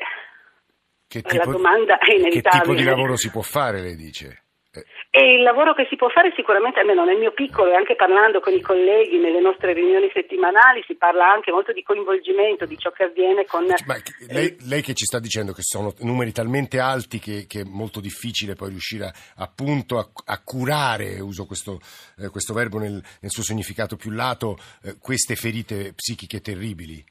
tipo, 1.07 1.35
la 1.35 1.45
domanda 1.45 1.97
è 1.97 2.13
inevitabile. 2.13 2.39
Che 2.41 2.59
tipo 2.59 2.73
di 2.73 2.83
lavoro 2.83 3.15
si 3.15 3.29
può 3.31 3.41
fare, 3.41 3.81
lei 3.81 3.95
dice? 3.95 4.43
E 4.71 5.33
il 5.33 5.41
lavoro 5.41 5.73
che 5.73 5.87
si 5.89 5.95
può 5.95 6.09
fare 6.09 6.31
sicuramente, 6.35 6.79
almeno 6.79 7.03
nel 7.03 7.17
mio 7.17 7.31
piccolo 7.31 7.71
e 7.71 7.75
anche 7.75 7.95
parlando 7.95 8.39
con 8.39 8.53
i 8.53 8.61
colleghi 8.61 9.17
nelle 9.17 9.41
nostre 9.41 9.73
riunioni 9.73 10.11
settimanali, 10.13 10.83
si 10.85 10.95
parla 10.95 11.31
anche 11.31 11.51
molto 11.51 11.73
di 11.73 11.81
coinvolgimento, 11.81 12.65
di 12.65 12.77
ciò 12.77 12.91
che 12.91 13.05
avviene 13.05 13.45
con... 13.45 13.65
Ma 13.65 13.95
lei, 14.29 14.55
lei 14.67 14.81
che 14.83 14.93
ci 14.93 15.05
sta 15.05 15.19
dicendo 15.19 15.53
che 15.53 15.63
sono 15.63 15.93
numeri 16.01 16.31
talmente 16.31 16.79
alti 16.79 17.17
che, 17.17 17.45
che 17.47 17.61
è 17.61 17.63
molto 17.65 17.99
difficile 17.99 18.53
poi 18.53 18.69
riuscire 18.69 19.05
a, 19.05 19.13
appunto 19.37 19.97
a, 19.97 20.07
a, 20.25 20.39
curare, 20.43 21.19
uso 21.19 21.47
questo, 21.47 21.79
eh, 22.19 22.29
questo 22.29 22.53
verbo 22.53 22.77
nel, 22.77 23.01
nel, 23.21 23.31
suo 23.31 23.41
significato 23.41 23.95
più 23.95 24.11
lato, 24.11 24.55
eh, 24.83 24.97
queste 25.01 25.33
ferite 25.33 25.93
psichiche 25.95 26.41
terribili? 26.41 27.03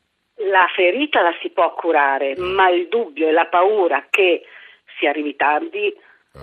La 0.51 0.67
ferita 0.77 1.23
la 1.23 1.35
si 1.43 1.51
può 1.51 1.75
curare, 1.75 2.39
mm. 2.39 2.55
ma 2.55 2.71
il 2.71 2.87
dubbio 2.87 3.27
e 3.27 3.33
la 3.33 3.47
paura 3.47 4.07
che 4.09 4.43
si 4.99 5.07
arrivi 5.07 5.35
tardi 5.35 5.93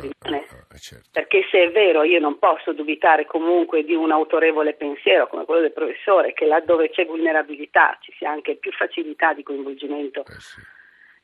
rimane. 0.01 0.45
Ah, 0.49 0.65
ah, 0.69 0.77
certo. 0.77 1.09
Perché 1.11 1.45
se 1.49 1.63
è 1.63 1.71
vero, 1.71 2.03
io 2.03 2.19
non 2.19 2.39
posso 2.39 2.73
dubitare 2.73 3.25
comunque 3.25 3.83
di 3.83 3.93
un 3.93 4.11
autorevole 4.11 4.73
pensiero 4.73 5.27
come 5.27 5.45
quello 5.45 5.61
del 5.61 5.73
professore, 5.73 6.33
che 6.33 6.45
laddove 6.45 6.89
c'è 6.89 7.05
vulnerabilità 7.05 7.97
ci 8.01 8.13
sia 8.17 8.29
anche 8.29 8.55
più 8.55 8.71
facilità 8.71 9.33
di 9.33 9.43
coinvolgimento. 9.43 10.21
Eh 10.21 10.39
sì. 10.39 10.61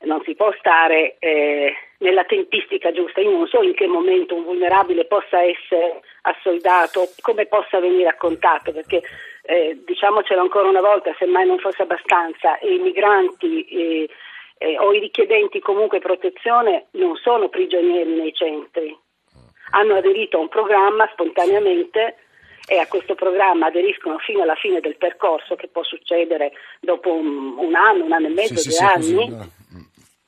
Non 0.04 0.20
si 0.24 0.34
può 0.34 0.52
stare 0.58 1.16
eh, 1.20 1.72
nella 1.98 2.24
tempistica 2.24 2.90
giusta. 2.90 3.20
Io 3.20 3.30
non 3.30 3.46
so 3.46 3.62
in 3.62 3.72
che 3.72 3.86
momento 3.86 4.34
un 4.34 4.42
vulnerabile 4.42 5.04
possa 5.04 5.40
essere 5.42 6.00
assoldato, 6.22 7.12
come 7.20 7.46
possa 7.46 7.78
venire 7.78 8.08
a 8.08 8.16
contatto, 8.16 8.72
perché 8.72 9.00
eh, 9.42 9.80
diciamocelo 9.84 10.40
ancora 10.40 10.68
una 10.68 10.80
volta, 10.80 11.14
se 11.18 11.26
mai 11.26 11.46
non 11.46 11.58
fosse 11.58 11.82
abbastanza, 11.82 12.58
i 12.62 12.78
migranti 12.78 13.64
eh, 13.64 14.08
eh, 14.62 14.78
o 14.78 14.92
i 14.92 15.00
richiedenti 15.00 15.58
comunque 15.58 15.98
protezione 15.98 16.86
non 16.92 17.16
sono 17.16 17.48
prigionieri 17.48 18.14
nei 18.14 18.32
centri, 18.32 18.96
hanno 19.72 19.96
aderito 19.96 20.36
a 20.36 20.40
un 20.40 20.48
programma 20.48 21.08
spontaneamente 21.12 22.16
e 22.66 22.78
a 22.78 22.86
questo 22.86 23.14
programma 23.14 23.66
aderiscono 23.66 24.18
fino 24.18 24.42
alla 24.42 24.54
fine 24.54 24.80
del 24.80 24.96
percorso 24.96 25.56
che 25.56 25.68
può 25.68 25.82
succedere 25.82 26.52
dopo 26.80 27.12
un, 27.12 27.58
un 27.58 27.74
anno, 27.74 28.04
un 28.04 28.12
anno 28.12 28.28
e 28.28 28.30
mezzo, 28.30 28.56
sì, 28.56 28.68
due 28.68 28.76
sì, 28.76 28.84
anni. 28.84 29.50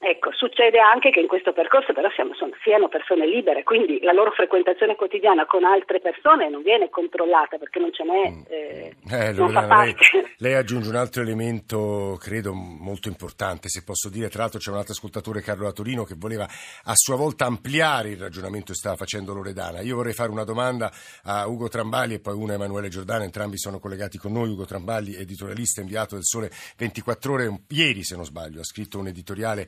Ecco, 0.07 0.33
succede 0.35 0.81
anche 0.81 1.09
che 1.09 1.21
in 1.21 1.27
questo 1.27 1.55
percorso 1.55 1.95
però 1.95 2.11
siamo, 2.11 2.35
sono, 2.35 2.53
siano 2.63 2.89
persone 2.89 3.27
libere, 3.27 3.63
quindi 3.63 4.01
la 4.03 4.13
loro 4.13 4.33
frequentazione 4.33 4.97
quotidiana 4.97 5.47
con 5.47 5.65
altre 5.65 5.99
persone 5.99 6.51
non 6.51 6.61
viene 6.61 6.91
controllata 6.91 7.57
perché 7.57 7.79
non 7.79 7.91
ce 7.91 8.05
n'è. 8.05 8.29
Mm. 8.29 8.43
Eh, 8.47 8.97
eh, 9.31 9.35
fa 9.35 9.83
lei, 9.83 9.95
lei, 10.45 10.55
aggiunge 10.57 10.91
un 10.91 10.97
altro 10.97 11.23
elemento, 11.23 12.19
credo, 12.21 12.53
molto 12.53 13.09
importante, 13.09 13.71
se 13.71 13.83
posso 13.83 14.11
dire. 14.11 14.29
Tra 14.29 14.43
l'altro 14.43 14.59
c'è 14.59 14.71
un 14.71 14.77
altro 14.77 14.93
ascoltatore, 14.93 15.41
Carlo 15.41 15.67
Atorino, 15.67 16.05
che 16.05 16.17
voleva 16.19 16.45
a 16.45 16.93
sua 16.95 17.17
volta 17.17 17.47
ampliare 17.47 18.11
il 18.11 18.19
ragionamento 18.19 18.73
che 18.73 18.79
stava 18.79 18.97
facendo 18.97 19.33
Loredana. 19.33 19.81
Io 19.81 19.97
vorrei 19.97 20.13
fare 20.13 20.31
una 20.31 20.45
domanda 20.45 20.93
a 21.23 21.47
Ugo 21.47 21.69
Trambali 21.69 22.13
e 22.13 22.21
poi 22.21 22.35
una 22.35 22.53
a 22.53 22.57
Emanuele 22.57 22.89
Giordano, 22.89 23.25
entrambi 23.25 23.57
sono 23.57 23.79
collegati 23.79 24.19
con 24.19 24.33
noi. 24.33 24.51
Ugo 24.51 24.67
Trambali, 24.67 25.15
editorialista 25.15 25.81
inviato 25.81 26.15
del 26.15 26.25
Sole 26.25 26.51
24 26.77 27.33
Ore, 27.33 27.61
ieri 27.71 28.05
se 28.05 28.17
non 28.17 28.27
sbaglio, 28.27 28.61
ha 28.61 28.65
scritto 28.65 28.99
un 28.99 29.07
editoriale 29.07 29.67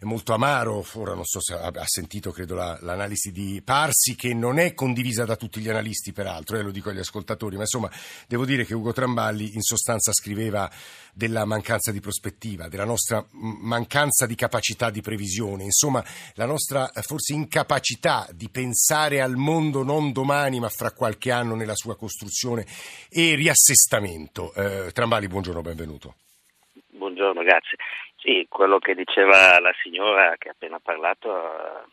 molto 0.00 0.28
molto 0.28 0.34
amaro, 0.34 0.84
ora 0.94 1.14
non 1.14 1.24
so 1.24 1.40
se 1.40 1.54
ha, 1.54 1.72
sentito 1.86 2.32
credo 2.32 2.54
la, 2.54 2.76
l'analisi 2.82 3.30
di 3.30 3.62
Parsi 3.64 4.16
che 4.16 4.34
non 4.34 4.58
è 4.58 4.74
condivisa 4.74 5.24
da 5.24 5.36
tutti 5.36 5.60
gli 5.60 5.68
analisti 5.68 6.12
peraltro, 6.12 6.58
eh, 6.58 6.62
lo 6.62 6.70
dico 6.70 6.90
agli 6.90 6.98
ascoltatori, 6.98 7.54
ma 7.54 7.62
insomma 7.62 7.90
devo 8.26 8.44
dire 8.44 8.64
che 8.64 8.74
Ugo 8.74 8.92
Tramballi 8.92 9.54
in 9.54 9.62
sostanza 9.62 10.12
scriveva 10.12 10.70
della 11.14 11.44
mancanza 11.44 11.92
di 11.92 12.00
prospettiva, 12.00 12.68
della 12.68 12.84
nostra 12.84 13.24
mancanza 13.30 14.26
di 14.26 14.34
capacità 14.34 14.90
di 14.90 15.00
previsione, 15.00 15.64
insomma 15.64 16.04
la 16.34 16.46
nostra 16.46 16.90
eh, 16.90 17.02
forse 17.02 17.32
incapacità 17.32 18.28
di 18.32 18.48
pensare 18.48 19.20
al 19.20 19.36
mondo 19.36 19.82
non 19.82 20.12
domani 20.12 20.60
ma 20.60 20.68
fra 20.68 20.90
qualche 20.90 21.30
anno 21.30 21.54
nella 21.54 21.76
sua 21.76 21.96
costruzione 21.96 22.66
e 23.08 23.34
riassestamento. 23.34 24.52
Eh, 24.54 24.90
Tramballi, 24.92 25.28
buongiorno, 25.28 25.62
benvenuto. 25.62 26.14
Buongiorno, 27.18 27.42
grazie. 27.42 27.76
Sì, 28.14 28.46
quello 28.48 28.78
che 28.78 28.94
diceva 28.94 29.58
la 29.58 29.74
signora 29.82 30.36
che 30.38 30.50
ha 30.50 30.52
appena 30.52 30.78
parlato 30.78 31.34
ha 31.34 31.84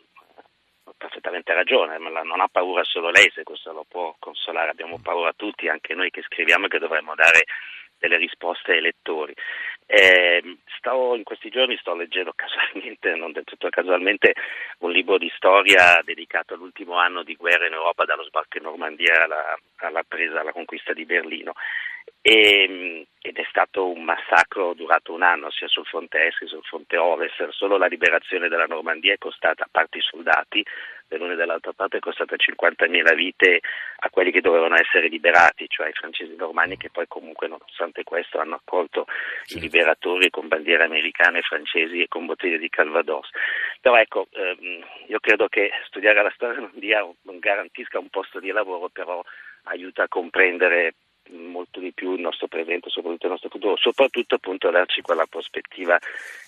perfettamente 0.96 1.52
ragione, 1.52 1.98
ma 1.98 2.22
non 2.22 2.40
ha 2.40 2.46
paura 2.46 2.84
solo 2.84 3.10
lei, 3.10 3.28
se 3.34 3.42
questo 3.42 3.72
lo 3.72 3.84
può 3.88 4.14
consolare, 4.20 4.70
abbiamo 4.70 5.00
paura 5.02 5.32
tutti, 5.32 5.66
anche 5.66 5.94
noi 5.94 6.10
che 6.10 6.22
scriviamo 6.22 6.68
che 6.68 6.78
dovremmo 6.78 7.16
dare 7.16 7.44
delle 7.98 8.18
risposte 8.18 8.74
ai 8.74 8.80
lettori. 8.80 9.34
Eh, 9.86 10.58
stavo, 10.78 11.16
in 11.16 11.24
questi 11.24 11.48
giorni 11.48 11.76
sto 11.76 11.96
leggendo 11.96 12.30
casualmente, 12.36 13.12
non 13.16 13.32
del 13.32 13.42
tutto 13.42 13.68
casualmente, 13.68 14.32
un 14.78 14.92
libro 14.92 15.18
di 15.18 15.32
storia 15.34 16.00
dedicato 16.04 16.54
all'ultimo 16.54 16.98
anno 16.98 17.24
di 17.24 17.34
guerra 17.34 17.66
in 17.66 17.72
Europa, 17.72 18.04
dallo 18.04 18.22
sbarco 18.22 18.58
in 18.58 18.62
Normandia 18.62 19.24
alla, 19.24 19.58
alla 19.78 20.04
presa, 20.06 20.38
alla 20.38 20.52
conquista 20.52 20.92
di 20.92 21.04
Berlino. 21.04 21.52
E, 22.20 23.06
ed 23.20 23.38
è 23.38 23.46
stato 23.48 23.90
un 23.90 24.04
massacro 24.04 24.72
durato 24.74 25.12
un 25.12 25.22
anno 25.22 25.50
sia 25.50 25.66
sul 25.66 25.84
fronte 25.84 26.26
est 26.26 26.38
che 26.38 26.46
sul 26.46 26.62
fronte 26.62 26.96
ovest. 26.96 27.48
Solo 27.50 27.76
la 27.76 27.86
liberazione 27.86 28.48
della 28.48 28.66
Normandia 28.66 29.12
è 29.12 29.18
costata, 29.18 29.64
a 29.64 29.68
parte 29.70 29.98
i 29.98 30.02
soldati, 30.02 30.64
dell'una 31.08 31.32
e 31.32 31.36
dell'altra 31.36 31.72
parte, 31.72 31.96
è 31.96 32.00
costata 32.00 32.36
50.000 32.36 33.14
vite 33.14 33.60
a 33.98 34.10
quelli 34.10 34.30
che 34.30 34.40
dovevano 34.40 34.76
essere 34.76 35.08
liberati, 35.08 35.66
cioè 35.68 35.88
i 35.88 35.92
francesi 35.92 36.34
normanni 36.36 36.76
che 36.76 36.90
poi 36.90 37.06
comunque 37.08 37.48
nonostante 37.48 38.04
questo 38.04 38.38
hanno 38.38 38.56
accolto 38.56 39.06
sì. 39.42 39.56
i 39.56 39.60
liberatori 39.60 40.30
con 40.30 40.48
bandiere 40.48 40.84
americane, 40.84 41.42
francesi 41.42 42.00
e 42.00 42.08
con 42.08 42.26
bottiglie 42.26 42.58
di 42.58 42.68
Calvados. 42.68 43.28
Però 43.80 43.96
ecco, 43.96 44.28
ehm, 44.32 44.84
io 45.08 45.18
credo 45.20 45.48
che 45.48 45.70
studiare 45.86 46.22
la 46.22 46.32
storia 46.34 46.60
non, 46.60 46.70
dia, 46.74 47.00
non 47.22 47.38
garantisca 47.38 47.98
un 47.98 48.08
posto 48.08 48.40
di 48.40 48.50
lavoro, 48.50 48.88
però 48.88 49.22
aiuta 49.64 50.04
a 50.04 50.08
comprendere 50.08 50.94
molto 51.30 51.80
di 51.80 51.92
più 51.92 52.14
il 52.14 52.20
nostro 52.20 52.46
presente, 52.46 52.90
soprattutto 52.90 53.26
il 53.26 53.32
nostro 53.32 53.50
futuro, 53.50 53.76
soprattutto 53.76 54.36
appunto 54.36 54.70
darci 54.70 55.02
quella 55.02 55.26
prospettiva 55.26 55.98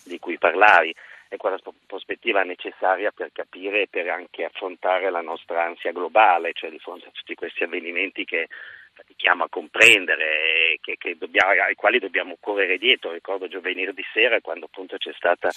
di 0.05 0.19
cui 0.19 0.39
parlavi 0.39 0.95
e 1.29 1.37
quella 1.37 1.59
prospettiva 1.87 2.43
necessaria 2.43 3.11
per 3.11 3.31
capire 3.33 3.83
e 3.83 3.89
per 3.89 4.09
anche 4.09 4.45
affrontare 4.45 5.11
la 5.11 5.21
nostra 5.21 5.65
ansia 5.65 5.93
globale, 5.93 6.53
cioè 6.55 6.71
di 6.71 6.79
fronte 6.79 7.09
a 7.09 7.13
tutti 7.13 7.35
questi 7.35 7.65
avvenimenti 7.65 8.25
che 8.25 8.49
fatichiamo 8.95 9.45
a 9.45 9.49
comprendere, 9.49 10.79
che, 10.81 10.97
che 10.99 11.17
dobbiamo, 11.17 11.53
ai 11.53 11.75
quali 11.75 11.99
dobbiamo 11.99 12.37
correre 12.41 12.79
dietro. 12.79 13.13
Ricordo 13.13 13.47
giovedì 13.47 13.87
di 13.93 14.05
sera 14.13 14.41
quando 14.41 14.65
appunto 14.67 14.97
c'è 14.97 15.13
stata 15.13 15.51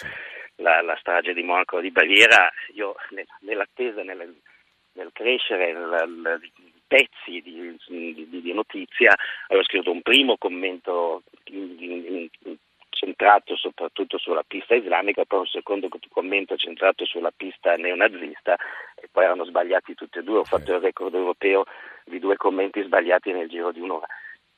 la, 0.58 0.82
la 0.82 0.96
strage 1.00 1.34
di 1.34 1.42
Monaco 1.42 1.80
di 1.80 1.90
Baviera, 1.90 2.52
io 2.74 2.96
nell'attesa, 3.40 4.04
nel, 4.04 4.36
nel 4.94 5.10
crescere, 5.14 5.74
nel, 5.74 6.42
pezzi 6.92 7.40
di, 7.42 7.78
di, 7.88 8.42
di, 8.42 8.54
notizia, 8.54 9.16
avevo 9.48 9.64
scritto 9.64 9.92
un 9.92 10.02
primo 10.02 10.36
commento 10.36 11.24
in, 11.46 11.78
in, 11.80 12.28
in, 12.44 12.56
centrato 12.90 13.56
soprattutto 13.56 14.18
sulla 14.18 14.44
pista 14.46 14.76
islamica, 14.76 15.24
poi 15.24 15.40
un 15.40 15.46
secondo 15.46 15.88
commento 16.10 16.58
centrato 16.58 17.06
sulla 17.06 17.32
pista 17.32 17.76
neonazista 17.76 18.56
e 18.96 19.08
poi 19.10 19.24
erano 19.24 19.46
sbagliati 19.46 19.96
tutti 19.96 20.18
e 20.20 20.24
due, 20.24 20.40
ho 20.40 20.44
fatto 20.44 20.74
il 20.74 20.82
record 20.82 21.14
europeo 21.16 21.64
di 22.04 22.20
due 22.20 22.36
commenti 22.36 22.84
sbagliati 22.84 23.32
nel 23.32 23.48
giro 23.48 23.72
di 23.72 23.80
un'ora. 23.80 24.08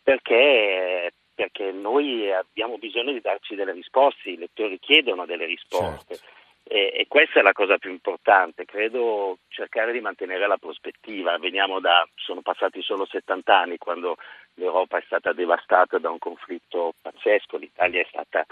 Perché? 0.02 1.13
Perché 1.36 1.72
noi 1.72 2.34
abbiamo 2.34 2.80
bisogno 2.80 3.12
di 3.12 3.22
darci 3.22 3.54
delle 3.54 3.74
risposte, 3.74 4.32
i 4.32 4.38
lettori 4.38 4.80
chiedono 4.80 5.28
delle 5.28 5.46
risposte. 5.46 6.16
Certo 6.16 6.33
e, 6.74 6.92
e, 6.92 7.06
questa 7.08 7.39
è 7.39 7.44
la 7.44 7.51
cosa 7.51 7.77
più 7.77 7.92
importante, 7.92 8.65
credo 8.65 9.38
cercare 9.48 9.92
di 9.92 10.01
mantenere 10.01 10.48
la 10.48 10.58
prospettiva. 10.58 11.38
Da, 11.38 12.08
sono 12.15 12.42
passati 12.42 12.82
solo 12.82 13.06
70 13.06 13.56
anni 13.56 13.77
quando 13.77 14.18
l'Europa 14.56 14.98
è 14.98 15.03
stata 15.06 15.34
devastata 15.34 16.00
da 16.00 16.10
un 16.10 16.18
conflitto 16.18 16.96
pazzesco, 17.00 17.58
l'Italia 17.58 18.01
è 18.01 18.08
stata 18.10 18.44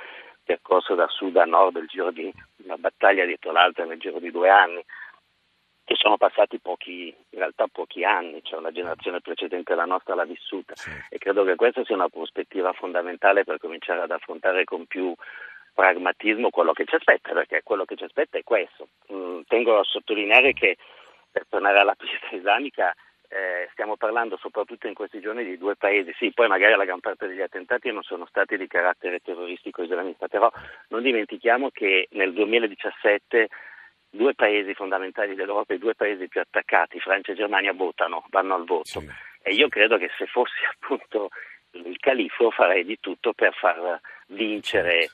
percorsa 0.43 0.93
da 0.93 1.07
sud 1.07 1.35
a 1.37 1.45
nord 1.45 1.75
nel 1.75 1.87
giro 1.87 2.11
di 2.11 2.31
una 2.57 2.77
battaglia 2.77 3.25
dietro 3.25 3.51
l'altra 3.51 3.85
nel 3.85 3.99
giro 3.99 4.19
di 4.19 4.29
due 4.29 4.49
anni 4.49 4.85
che 5.83 5.95
sono 5.95 6.17
passati 6.17 6.59
pochi, 6.59 7.07
in 7.07 7.39
realtà 7.39 7.65
pochi 7.71 8.03
anni, 8.03 8.41
cioè 8.43 8.59
una 8.59 8.71
generazione 8.71 9.19
precedente 9.19 9.73
alla 9.73 9.85
nostra 9.85 10.13
l'ha 10.13 10.25
vissuta 10.25 10.75
sì. 10.75 10.91
e 11.09 11.17
credo 11.17 11.43
che 11.43 11.55
questa 11.55 11.83
sia 11.83 11.95
una 11.95 12.07
prospettiva 12.07 12.71
fondamentale 12.73 13.43
per 13.43 13.57
cominciare 13.57 14.01
ad 14.01 14.11
affrontare 14.11 14.63
con 14.63 14.85
più 14.85 15.13
pragmatismo 15.73 16.49
quello 16.49 16.73
che 16.73 16.85
ci 16.85 16.95
aspetta, 16.95 17.33
perché 17.33 17.61
quello 17.63 17.85
che 17.85 17.95
ci 17.95 18.03
aspetta 18.03 18.37
è 18.37 18.43
questo. 18.43 18.89
Mm, 19.11 19.41
tengo 19.47 19.79
a 19.79 19.83
sottolineare 19.83 20.53
che 20.53 20.77
per 21.31 21.45
tornare 21.47 21.79
alla 21.79 21.95
pista 21.95 22.35
islamica 22.35 22.93
eh, 23.29 23.69
stiamo 23.71 23.95
parlando 23.95 24.37
soprattutto 24.37 24.87
in 24.87 24.93
questi 24.93 25.21
giorni 25.21 25.45
di 25.45 25.57
due 25.57 25.77
paesi, 25.77 26.13
sì, 26.17 26.31
poi 26.33 26.49
magari 26.49 26.75
la 26.75 26.83
gran 26.83 26.99
parte 26.99 27.27
degli 27.27 27.41
attentati 27.41 27.89
non 27.91 28.03
sono 28.03 28.25
stati 28.25 28.57
di 28.57 28.67
carattere 28.67 29.19
terroristico 29.19 29.83
islamista, 29.83 30.27
però 30.27 30.51
non 30.89 31.01
dimentichiamo 31.01 31.69
che 31.69 32.09
nel 32.11 32.33
2017 32.33 33.47
due 34.09 34.35
paesi 34.35 34.73
fondamentali 34.73 35.35
dell'Europa, 35.35 35.73
i 35.73 35.77
due 35.79 35.95
paesi 35.95 36.27
più 36.27 36.41
attaccati, 36.41 36.99
Francia 36.99 37.31
e 37.31 37.35
Germania, 37.35 37.71
votano, 37.71 38.25
vanno 38.29 38.55
al 38.55 38.65
voto. 38.65 38.99
Sì. 38.99 39.09
E 39.41 39.53
io 39.53 39.69
credo 39.69 39.97
che 39.97 40.11
se 40.17 40.25
fossi 40.25 40.59
appunto 40.69 41.29
il 41.71 41.97
califfo 41.99 42.51
farei 42.51 42.83
di 42.83 42.99
tutto 42.99 43.31
per 43.31 43.53
far 43.53 43.99
vincere 44.27 45.09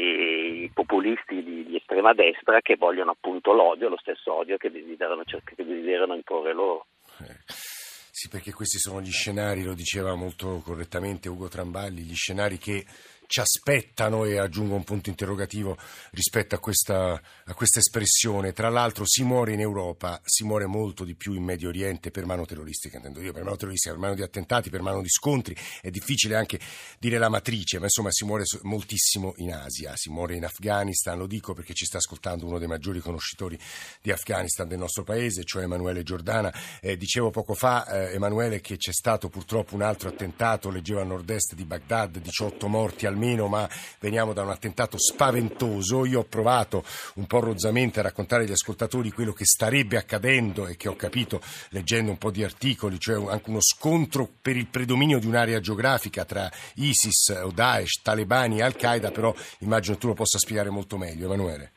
i 0.00 0.70
populisti 0.72 1.42
di, 1.42 1.64
di, 1.64 1.76
estrema 1.76 2.12
destra 2.12 2.60
che 2.60 2.76
vogliono 2.76 3.12
appunto 3.12 3.52
l'odio, 3.52 3.88
lo 3.88 3.98
stesso 3.98 4.34
odio 4.34 4.56
che 4.56 4.70
desiderano, 4.70 5.22
che 5.24 5.54
desiderano 5.56 6.14
imporre 6.14 6.52
loro. 6.52 6.86
Eh, 7.20 7.36
sì, 7.46 8.28
perché 8.28 8.52
questi 8.52 8.78
sono 8.78 9.00
gli 9.00 9.10
scenari, 9.10 9.62
lo 9.62 9.74
diceva 9.74 10.14
molto 10.14 10.60
correttamente 10.64 11.28
Ugo 11.28 11.48
Tramballi, 11.48 12.02
gli 12.02 12.14
scenari 12.14 12.58
che 12.58 12.84
ci 13.30 13.38
aspettano 13.38 14.24
e 14.24 14.38
aggiungo 14.38 14.74
un 14.74 14.82
punto 14.82 15.08
interrogativo 15.08 15.78
rispetto 16.10 16.56
a 16.56 16.58
questa, 16.58 17.12
a 17.44 17.54
questa, 17.54 17.78
espressione. 17.78 18.52
Tra 18.52 18.68
l'altro 18.70 19.04
si 19.06 19.22
muore 19.22 19.52
in 19.52 19.60
Europa, 19.60 20.20
si 20.24 20.42
muore 20.42 20.66
molto 20.66 21.04
di 21.04 21.14
più 21.14 21.34
in 21.34 21.44
Medio 21.44 21.68
Oriente 21.68 22.10
per 22.10 22.26
mano 22.26 22.44
terroristica, 22.44 22.96
intendo 22.96 23.20
io, 23.20 23.32
per 23.32 23.44
mano 23.44 23.54
terroristica, 23.54 23.92
per 23.92 24.02
mano 24.02 24.16
di 24.16 24.22
attentati, 24.22 24.68
per 24.68 24.82
mano 24.82 25.00
di 25.00 25.08
scontri. 25.08 25.56
È 25.80 25.90
difficile 25.90 26.34
anche 26.34 26.58
dire 26.98 27.18
la 27.18 27.28
matrice, 27.28 27.78
ma 27.78 27.84
insomma 27.84 28.08
si 28.10 28.24
muore 28.24 28.42
moltissimo 28.62 29.34
in 29.36 29.54
Asia, 29.54 29.94
si 29.94 30.10
muore 30.10 30.34
in 30.34 30.44
Afghanistan, 30.44 31.16
lo 31.16 31.28
dico 31.28 31.54
perché 31.54 31.72
ci 31.72 31.84
sta 31.84 31.98
ascoltando 31.98 32.46
uno 32.46 32.58
dei 32.58 32.66
maggiori 32.66 32.98
conoscitori 32.98 33.56
di 34.02 34.10
Afghanistan 34.10 34.66
del 34.66 34.78
nostro 34.78 35.04
paese, 35.04 35.44
cioè 35.44 35.62
Emanuele 35.62 36.02
Giordana. 36.02 36.52
Eh, 36.80 36.96
dicevo 36.96 37.30
poco 37.30 37.54
fa, 37.54 37.86
eh, 37.86 38.14
Emanuele, 38.14 38.60
che 38.60 38.76
c'è 38.76 38.92
stato 38.92 39.28
purtroppo 39.28 39.76
un 39.76 39.82
altro 39.82 40.08
attentato, 40.08 40.68
leggevo 40.68 41.00
a 41.00 41.04
nord-est 41.04 41.54
di 41.54 41.64
Baghdad, 41.64 42.18
18 42.18 42.66
morti 42.66 43.06
al 43.06 43.18
meno, 43.20 43.46
ma 43.46 43.68
veniamo 44.00 44.32
da 44.32 44.42
un 44.42 44.50
attentato 44.50 44.98
spaventoso. 44.98 46.04
Io 46.06 46.20
ho 46.20 46.24
provato 46.24 46.82
un 47.16 47.26
po' 47.26 47.40
rozzamente 47.40 48.00
a 48.00 48.02
raccontare 48.02 48.42
agli 48.42 48.52
ascoltatori 48.52 49.12
quello 49.12 49.32
che 49.32 49.44
starebbe 49.44 49.96
accadendo 49.96 50.66
e 50.66 50.76
che 50.76 50.88
ho 50.88 50.96
capito 50.96 51.40
leggendo 51.70 52.10
un 52.10 52.18
po' 52.18 52.30
di 52.30 52.42
articoli, 52.42 52.98
cioè 52.98 53.30
anche 53.30 53.50
uno 53.50 53.60
scontro 53.60 54.26
per 54.40 54.56
il 54.56 54.66
predominio 54.66 55.18
di 55.18 55.26
un'area 55.26 55.60
geografica 55.60 56.24
tra 56.24 56.48
ISIS 56.76 57.40
o 57.44 57.52
Daesh, 57.52 58.02
talebani 58.02 58.58
e 58.58 58.62
Al-Qaeda, 58.62 59.10
però 59.10 59.32
immagino 59.60 59.98
tu 59.98 60.08
lo 60.08 60.14
possa 60.14 60.38
spiegare 60.38 60.70
molto 60.70 60.96
meglio, 60.96 61.26
Emanuele. 61.26 61.72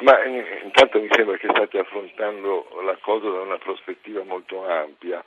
Ma 0.00 0.22
eh, 0.22 0.62
intanto 0.62 1.00
mi 1.00 1.08
sembra 1.10 1.36
che 1.38 1.48
state 1.50 1.78
affrontando 1.78 2.68
la 2.84 2.96
cosa 3.00 3.30
da 3.30 3.40
una 3.40 3.58
prospettiva 3.58 4.22
molto 4.22 4.64
ampia 4.64 5.24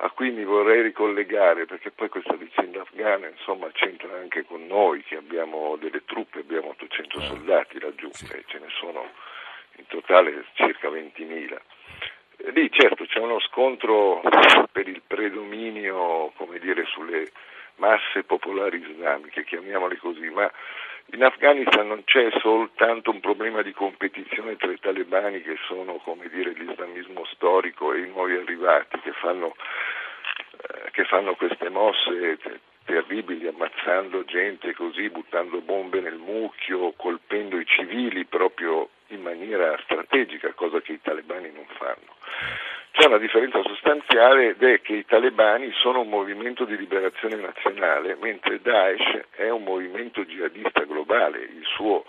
a 0.00 0.10
cui 0.10 0.30
mi 0.30 0.44
vorrei 0.44 0.82
ricollegare 0.82 1.66
perché 1.66 1.90
poi 1.90 2.08
questa 2.08 2.34
vicenda 2.34 2.82
afghana 2.82 3.26
insomma 3.26 3.68
c'entra 3.72 4.16
anche 4.16 4.44
con 4.44 4.64
noi 4.66 5.02
che 5.02 5.16
abbiamo 5.16 5.76
delle 5.76 6.04
truppe, 6.04 6.40
abbiamo 6.40 6.68
800 6.68 7.18
eh. 7.18 7.22
soldati 7.22 7.80
laggiù 7.80 8.08
sì. 8.12 8.26
e 8.32 8.44
ce 8.46 8.58
ne 8.58 8.68
sono 8.78 9.10
in 9.76 9.86
totale 9.86 10.44
circa 10.54 10.88
20.000. 10.88 11.58
Lì 12.52 12.70
certo 12.70 13.04
c'è 13.06 13.18
uno 13.18 13.40
scontro 13.40 14.20
per 14.70 14.86
il 14.86 15.02
predominio 15.04 16.32
come 16.36 16.60
dire, 16.60 16.84
sulle 16.86 17.30
masse 17.76 18.22
popolari 18.22 18.78
islamiche, 18.78 19.44
chiamiamole 19.44 19.96
così, 19.96 20.28
ma 20.30 20.50
in 21.12 21.24
Afghanistan 21.24 21.86
non 21.86 22.04
c'è 22.04 22.28
soltanto 22.40 23.10
un 23.10 23.20
problema 23.20 23.62
di 23.62 23.72
competizione 23.72 24.56
tra 24.56 24.70
i 24.70 24.78
talebani 24.78 25.40
che 25.40 25.56
sono 25.66 26.00
dire, 26.30 26.52
l'islamismo 26.52 27.24
storico 27.32 27.92
e 27.92 28.00
i 28.00 28.08
nuovi 28.08 28.34
arrivati 28.34 29.00
che 29.00 29.12
fanno, 29.12 29.54
eh, 30.52 30.90
che 30.90 31.04
fanno 31.04 31.34
queste 31.34 31.70
mosse 31.70 32.38
terribili, 32.84 33.46
ammazzando 33.46 34.24
gente 34.24 34.74
così, 34.74 35.08
buttando 35.10 35.60
bombe 35.60 36.00
nel 36.00 36.16
mucchio, 36.16 36.92
colpendo 36.92 37.58
i 37.58 37.66
civili 37.66 38.24
proprio 38.24 38.88
in 39.08 39.22
maniera 39.22 39.78
strategica, 39.84 40.52
cosa 40.54 40.80
che 40.80 40.92
i 40.92 41.00
talebani 41.00 41.50
non 41.52 41.66
fanno. 41.76 42.16
C'è 42.90 43.06
una 43.06 43.18
differenza 43.18 43.62
sostanziale 43.62 44.48
ed 44.48 44.62
è 44.62 44.80
che 44.80 44.94
i 44.94 45.04
talebani 45.04 45.70
sono 45.74 46.00
un 46.00 46.08
movimento 46.08 46.64
di 46.64 46.76
liberazione 46.76 47.36
nazionale, 47.36 48.16
mentre 48.20 48.60
Daesh 48.60 49.26
è 49.36 49.48
un 49.50 49.62
movimento 49.62 50.24
jihadista 50.24 50.82
globale, 50.82 51.48
suo, 51.76 52.04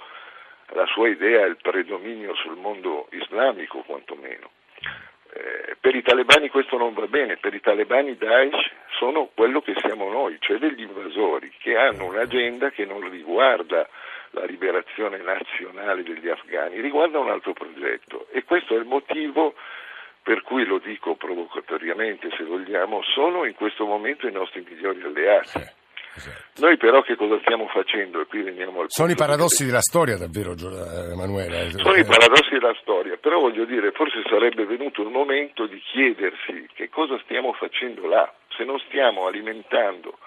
la 0.74 0.86
sua 0.88 1.08
idea 1.10 1.46
è 1.46 1.48
il 1.48 1.58
predominio 1.62 2.34
sul 2.36 2.58
mondo 2.58 3.08
islamico 3.12 3.84
quantomeno. 3.84 4.50
Eh, 5.32 5.78
per 5.80 5.94
i 5.96 6.02
talebani 6.02 6.50
questo 6.50 6.76
non 6.78 6.94
va 6.96 7.06
bene, 7.06 7.38
per 7.38 7.54
i 7.54 7.60
talebani 7.60 8.18
Daesh 8.18 8.72
sono 8.98 9.30
quello 9.36 9.62
che 9.62 9.76
siamo 9.78 10.10
noi, 10.10 10.38
cioè 10.40 10.58
degli 10.58 10.82
invasori 10.82 11.54
che 11.60 11.78
hanno 11.78 12.06
un'agenda 12.06 12.72
che 12.72 12.86
non 12.86 13.08
riguarda 13.08 13.88
la 14.32 14.46
liberazione 14.46 15.18
nazionale 15.18 16.04
degli 16.04 16.30
afghani, 16.30 16.82
riguarda 16.82 17.20
un 17.20 17.30
altro 17.30 17.54
progetto 17.54 18.28
e 18.32 18.44
questo 18.44 18.76
è 18.76 18.78
il 18.78 18.86
motivo 18.86 19.56
per 20.22 20.44
cui 20.44 20.66
lo 20.66 20.78
dico 20.78 21.16
provocatoriamente 21.16 22.30
se 22.38 22.44
vogliamo, 22.44 23.02
sono 23.02 23.46
in 23.46 23.56
questo 23.56 23.86
momento 23.86 24.28
i 24.28 24.32
nostri 24.32 24.64
migliori 24.68 25.02
alleati. 25.02 25.58
Eh, 25.58 25.74
esatto. 26.16 26.62
Noi 26.62 26.78
però 26.78 27.02
che 27.02 27.16
cosa 27.16 27.40
stiamo 27.40 27.68
facendo? 27.68 28.22
E 28.22 28.26
qui 28.26 28.44
veniamo 28.44 28.82
al 28.82 28.86
sono 28.90 29.10
i 29.10 29.16
paradossi 29.16 29.66
della 29.66 29.82
storia 29.82 30.18
davvero, 30.18 30.54
Emanuele. 31.12 31.72
Sono 31.72 31.96
i 31.96 32.06
paradossi 32.06 32.52
della 32.52 32.76
storia, 32.82 33.18
però 33.18 33.40
voglio 33.40 33.66
dire, 33.66 33.92
forse 33.92 34.22
sarebbe 34.30 34.66
venuto 34.66 35.02
il 35.02 35.10
momento 35.10 35.66
di 35.66 35.80
chiedersi 35.80 36.68
che 36.74 36.90
cosa 36.90 37.20
stiamo 37.24 37.54
facendo 37.54 38.06
là, 38.06 38.32
se 38.56 38.66
non 38.66 38.78
stiamo 38.86 39.26
alimentando 39.26 40.20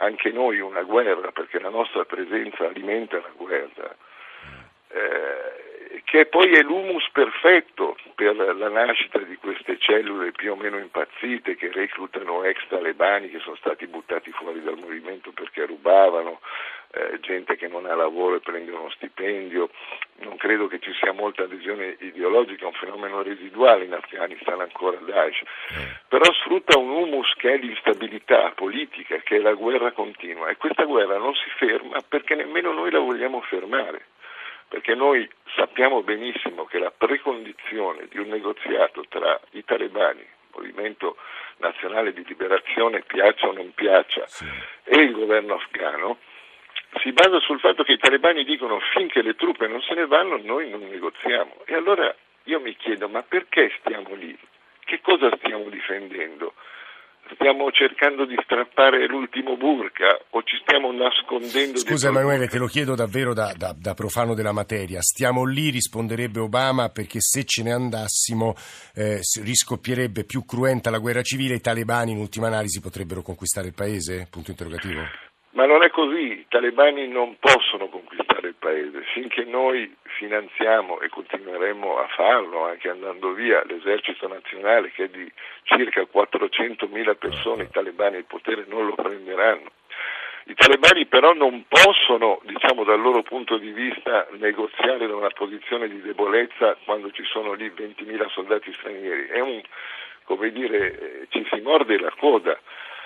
anche 0.00 0.30
noi 0.30 0.60
una 0.60 0.82
guerra, 0.82 1.30
perché 1.30 1.60
la 1.60 1.68
nostra 1.68 2.04
presenza 2.04 2.66
alimenta 2.66 3.16
la 3.16 3.32
guerra. 3.36 3.96
Eh, 4.88 6.02
che 6.04 6.26
poi 6.26 6.52
è 6.54 6.62
l'humus 6.62 7.08
perfetto 7.12 7.96
per 8.16 8.34
la 8.34 8.68
nascita 8.68 9.18
di 9.18 9.36
queste 9.36 9.78
cellule 9.78 10.32
più 10.32 10.52
o 10.52 10.56
meno 10.56 10.78
impazzite 10.78 11.54
che 11.54 11.70
reclutano 11.70 12.42
ex 12.42 12.66
talebani 12.68 13.30
che 13.30 13.38
sono 13.38 13.56
stati 13.56 13.86
buttati 13.86 14.30
fuori 14.32 14.62
dal 14.62 14.76
movimento 14.76 15.30
perché 15.32 15.66
rubavano, 15.66 16.40
eh, 16.92 17.20
gente 17.20 17.56
che 17.56 17.68
non 17.68 17.86
ha 17.86 17.94
lavoro 17.94 18.36
e 18.36 18.40
prende 18.40 18.72
uno 18.72 18.90
stipendio. 18.90 19.70
Non 20.20 20.36
credo 20.36 20.66
che 20.66 20.80
ci 20.80 20.92
sia 20.94 21.12
molta 21.12 21.44
adesione 21.44 21.96
ideologica, 22.00 22.64
è 22.64 22.66
un 22.66 22.72
fenomeno 22.72 23.22
residuale 23.22 23.84
in 23.84 23.94
Afghanistan 23.94 24.60
ancora 24.60 24.98
Daesh, 24.98 25.42
però 26.08 26.30
sfrutta 26.32 26.78
un 26.78 26.90
humus 26.90 27.32
che 27.36 27.54
è 27.54 27.56
l'instabilità 27.56 28.50
politica, 28.50 29.16
che 29.18 29.36
è 29.36 29.40
la 29.40 29.54
guerra 29.54 29.92
continua 29.92 30.48
e 30.48 30.56
questa 30.56 30.84
guerra 30.84 31.18
non 31.18 31.34
si 31.34 31.48
ferma 31.56 32.00
perché 32.06 32.34
nemmeno 32.34 32.72
noi 32.72 32.90
la 32.90 32.98
vogliamo 32.98 33.40
fermare 33.42 34.06
perché 34.70 34.94
noi 34.94 35.28
sappiamo 35.56 36.00
benissimo 36.04 36.64
che 36.64 36.78
la 36.78 36.92
precondizione 36.96 38.06
di 38.08 38.18
un 38.18 38.28
negoziato 38.28 39.04
tra 39.08 39.38
i 39.50 39.64
talebani, 39.64 40.24
Movimento 40.54 41.16
Nazionale 41.56 42.12
di 42.12 42.24
Liberazione, 42.24 43.02
piaccia 43.02 43.48
o 43.48 43.52
non 43.52 43.74
piaccia, 43.74 44.28
sì. 44.28 44.46
e 44.84 44.96
il 45.00 45.10
governo 45.10 45.54
afghano, 45.54 46.18
si 47.02 47.12
basa 47.12 47.38
sul 47.40 47.60
fatto 47.60 47.82
che 47.82 47.92
i 47.92 47.98
talebani 47.98 48.44
dicono 48.44 48.80
finché 48.92 49.22
le 49.22 49.34
truppe 49.34 49.68
non 49.68 49.80
se 49.80 49.94
ne 49.94 50.06
vanno 50.06 50.38
noi 50.42 50.68
non 50.68 50.86
negoziamo. 50.88 51.62
E 51.64 51.74
allora 51.74 52.14
io 52.44 52.60
mi 52.60 52.74
chiedo 52.76 53.08
ma 53.08 53.22
perché 53.22 53.70
stiamo 53.78 54.14
lì? 54.14 54.36
Che 54.84 55.00
cosa 55.00 55.30
stiamo 55.36 55.68
difendendo? 55.68 56.54
stiamo 57.34 57.70
cercando 57.70 58.24
di 58.24 58.36
strappare 58.42 59.06
l'ultimo 59.06 59.56
burka 59.56 60.18
o 60.30 60.42
ci 60.42 60.56
stiamo 60.62 60.90
nascondendo 60.92 61.78
Scusa 61.78 62.08
Emanuele, 62.08 62.48
te 62.48 62.58
lo 62.58 62.66
chiedo 62.66 62.94
davvero 62.94 63.34
da, 63.34 63.52
da, 63.56 63.74
da, 63.76 63.94
profano 63.94 64.34
della 64.34 64.52
materia. 64.52 65.00
Stiamo 65.00 65.44
lì, 65.44 65.70
risponderebbe 65.70 66.40
Obama, 66.40 66.88
perché 66.88 67.20
se 67.20 67.44
ce 67.44 67.62
ne 67.62 67.72
andassimo 67.72 68.54
eh, 68.94 69.20
riscoppierebbe 69.42 70.24
più 70.24 70.44
cruenta 70.44 70.90
la 70.90 70.98
guerra 70.98 71.22
civile, 71.22 71.54
i 71.54 71.60
talebani 71.60 72.12
in 72.12 72.18
ultima 72.18 72.48
analisi 72.48 72.80
potrebbero 72.80 73.22
conquistare 73.22 73.68
il 73.68 73.74
paese? 73.74 74.26
Punto 74.30 74.50
interrogativo. 74.50 75.29
Ma 75.52 75.66
non 75.66 75.82
è 75.82 75.90
così, 75.90 76.32
i 76.32 76.46
talebani 76.48 77.08
non 77.08 77.36
possono 77.40 77.88
conquistare 77.88 78.48
il 78.48 78.54
paese, 78.54 79.02
finché 79.12 79.44
noi 79.44 79.92
finanziamo 80.04 81.00
e 81.00 81.08
continueremo 81.08 81.98
a 81.98 82.06
farlo 82.06 82.66
anche 82.66 82.88
andando 82.88 83.32
via 83.32 83.64
l'esercito 83.64 84.28
nazionale 84.28 84.92
che 84.92 85.04
è 85.04 85.08
di 85.08 85.30
circa 85.64 86.02
400.000 86.02 87.16
persone, 87.18 87.64
i 87.64 87.70
talebani 87.70 88.18
il 88.18 88.26
potere 88.26 88.64
non 88.68 88.86
lo 88.86 88.94
prenderanno. 88.94 89.72
I 90.44 90.54
talebani 90.54 91.06
però 91.06 91.32
non 91.32 91.64
possono, 91.68 92.40
diciamo 92.44 92.84
dal 92.84 93.00
loro 93.00 93.22
punto 93.22 93.58
di 93.58 93.70
vista, 93.70 94.28
negoziare 94.38 95.06
da 95.06 95.14
una 95.14 95.30
posizione 95.30 95.88
di 95.88 96.00
debolezza 96.00 96.76
quando 96.84 97.10
ci 97.10 97.24
sono 97.24 97.52
lì 97.52 97.68
20.000 97.68 98.28
soldati 98.30 98.72
stranieri. 98.72 99.26
È 99.26 99.40
un, 99.40 99.60
come 100.24 100.50
dire, 100.50 100.98
eh, 100.98 101.26
ci 101.28 101.46
si 101.50 101.60
morde 101.60 101.98
la 101.98 102.12
coda. 102.16 102.58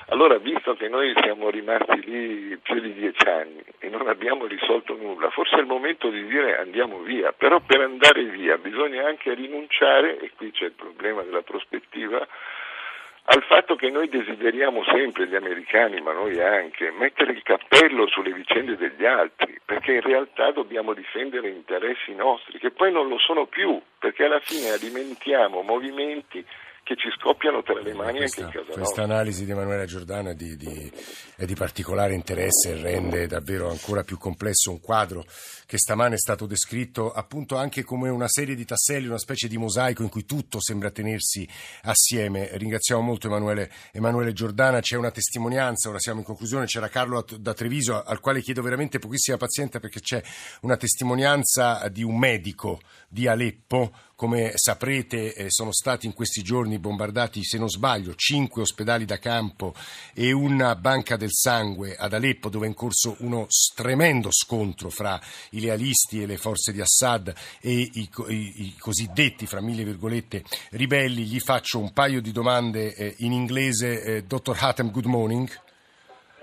Allora, 0.09 0.37
visto 0.37 0.75
che 0.75 0.89
noi 0.89 1.15
siamo 1.23 1.49
rimasti 1.49 2.01
lì 2.05 2.59
più 2.59 2.79
di 2.79 2.93
dieci 2.93 3.27
anni 3.27 3.63
e 3.79 3.89
non 3.89 4.07
abbiamo 4.07 4.45
risolto 4.45 4.97
nulla, 4.97 5.31
forse 5.31 5.57
è 5.57 5.61
il 5.61 5.67
momento 5.67 6.11
di 6.11 6.27
dire 6.27 6.59
andiamo 6.59 6.99
via, 6.99 7.33
però 7.33 7.61
per 7.61 7.81
andare 7.81 8.23
via 8.25 8.59
bisogna 8.59 9.07
anche 9.07 9.33
rinunciare, 9.33 10.19
e 10.19 10.31
qui 10.37 10.51
c'è 10.51 10.67
il 10.67 10.73
problema 10.73 11.23
della 11.23 11.43
prospettiva, 11.43 12.27
al 13.27 13.43
fatto 13.45 13.75
che 13.77 13.89
noi 13.89 14.11
desideriamo 14.11 14.85
sempre, 14.85 15.27
gli 15.27 15.35
americani, 15.35 15.99
ma 16.03 16.13
noi 16.13 16.39
anche, 16.39 16.91
mettere 16.91 17.33
il 17.33 17.43
cappello 17.43 18.07
sulle 18.07 18.35
vicende 18.35 18.77
degli 18.77 19.07
altri, 19.07 19.59
perché 19.65 19.95
in 19.95 20.03
realtà 20.03 20.51
dobbiamo 20.51 20.93
difendere 20.93 21.49
interessi 21.49 22.15
nostri, 22.15 22.59
che 22.59 22.71
poi 22.71 22.93
non 22.93 23.09
lo 23.09 23.19
sono 23.19 23.47
più, 23.47 23.81
perché 23.99 24.25
alla 24.25 24.41
fine 24.41 24.69
alimentiamo 24.69 25.63
movimenti 25.63 26.45
che 26.85 26.97
ci 26.97 27.09
scoppiano 27.19 27.63
tra 27.63 27.81
le 27.81 27.95
mani 27.95 28.19
questa, 28.19 28.45
anche 28.45 28.59
in 28.59 28.63
casa 28.63 28.79
Questa 28.79 28.81
nostra. 28.81 29.05
analisi 29.05 29.45
di 29.47 29.51
Emanuele 29.51 29.87
Giordano 29.87 30.29
è 30.29 30.35
di, 30.35 30.55
di, 30.55 30.93
è 31.35 31.47
di, 31.47 31.55
particolare 31.55 32.15
interesse 32.15 32.73
e 32.73 32.83
rende 32.83 33.27
davvero 33.27 33.71
ancora 33.71 34.05
più 34.05 34.19
complesso 34.19 34.71
un 34.71 34.81
quadro 34.81 35.25
che 35.65 35.79
stamane 35.79 36.17
è 36.17 36.19
stato 36.19 36.45
descritto 36.45 37.11
appunto 37.11 37.57
anche 37.57 37.85
come 37.85 38.11
una 38.11 38.29
serie 38.29 38.55
di 38.55 38.67
tasselli, 38.67 39.07
una 39.07 39.19
specie 39.19 39.49
di 39.49 39.57
mosaico 39.57 40.03
in 40.03 40.11
cui 40.11 40.27
tutto 40.27 40.61
sembra 40.61 40.91
tenersi 40.91 41.49
assieme. 41.85 42.51
Ringraziamo 42.53 43.01
molto 43.01 43.29
Emanuele, 43.29 43.71
Emanuele 43.91 44.35
Giordana, 44.35 44.81
c'è 44.81 44.97
una 44.97 45.11
testimonianza, 45.11 45.89
ora 45.89 45.99
siamo 45.99 46.19
in 46.19 46.27
conclusione, 46.27 46.67
c'era 46.67 46.89
Carlo 46.89 47.25
da 47.39 47.55
Treviso 47.55 48.03
al 48.03 48.21
quale 48.21 48.43
chiedo 48.43 48.61
veramente 48.61 48.99
pochissima 48.99 49.39
pazienza 49.39 49.81
perché 49.81 50.01
c'è 50.01 50.23
una 50.61 50.77
testimonianza 50.77 51.89
di 51.89 52.03
un 52.03 52.19
medico 52.19 52.81
di 53.15 53.29
Aleppo 53.29 53.93
come 54.17 54.53
saprete 54.55 55.35
eh, 55.35 55.47
sono 55.51 55.73
stati 55.73 56.07
in 56.07 56.15
questi 56.15 56.43
giorni 56.43 56.79
bombardati, 56.79 57.45
se 57.45 57.59
non 57.59 57.69
sbaglio, 57.69 58.15
cinque 58.15 58.63
ospedali 58.63 59.05
da 59.05 59.19
campo 59.19 59.75
e 60.13 60.33
una 60.33 60.75
banca 60.75 61.17
del 61.17 61.33
sangue 61.33 61.95
ad 61.97 62.13
Aleppo 62.13 62.49
dove 62.49 62.67
è 62.67 62.69
in 62.69 62.75
corso 62.75 63.17
uno 63.21 63.47
tremendo 63.75 64.31
scontro 64.33 64.91
fra 64.91 65.21
i 65.51 65.61
lealisti 65.61 66.23
e 66.23 66.27
le 66.27 66.37
forze 66.37 66.73
di 66.73 66.81
Assad 66.81 67.33
e 67.61 67.73
i, 67.73 68.09
i, 68.29 68.63
i 68.67 68.75
cosiddetti, 68.79 69.47
fra 69.47 69.61
mille 69.61 69.85
virgolette, 69.85 70.43
ribelli. 70.71 71.25
Gli 71.25 71.41
faccio 71.41 71.79
un 71.79 71.93
paio 71.93 72.21
di 72.21 72.33
domande 72.33 72.95
eh, 72.95 73.15
in 73.19 73.33
inglese. 73.33 74.03
Eh, 74.03 74.25
Dottor 74.25 74.57
Hatem, 74.59 74.91
good 74.91 75.07
morning. 75.07 75.49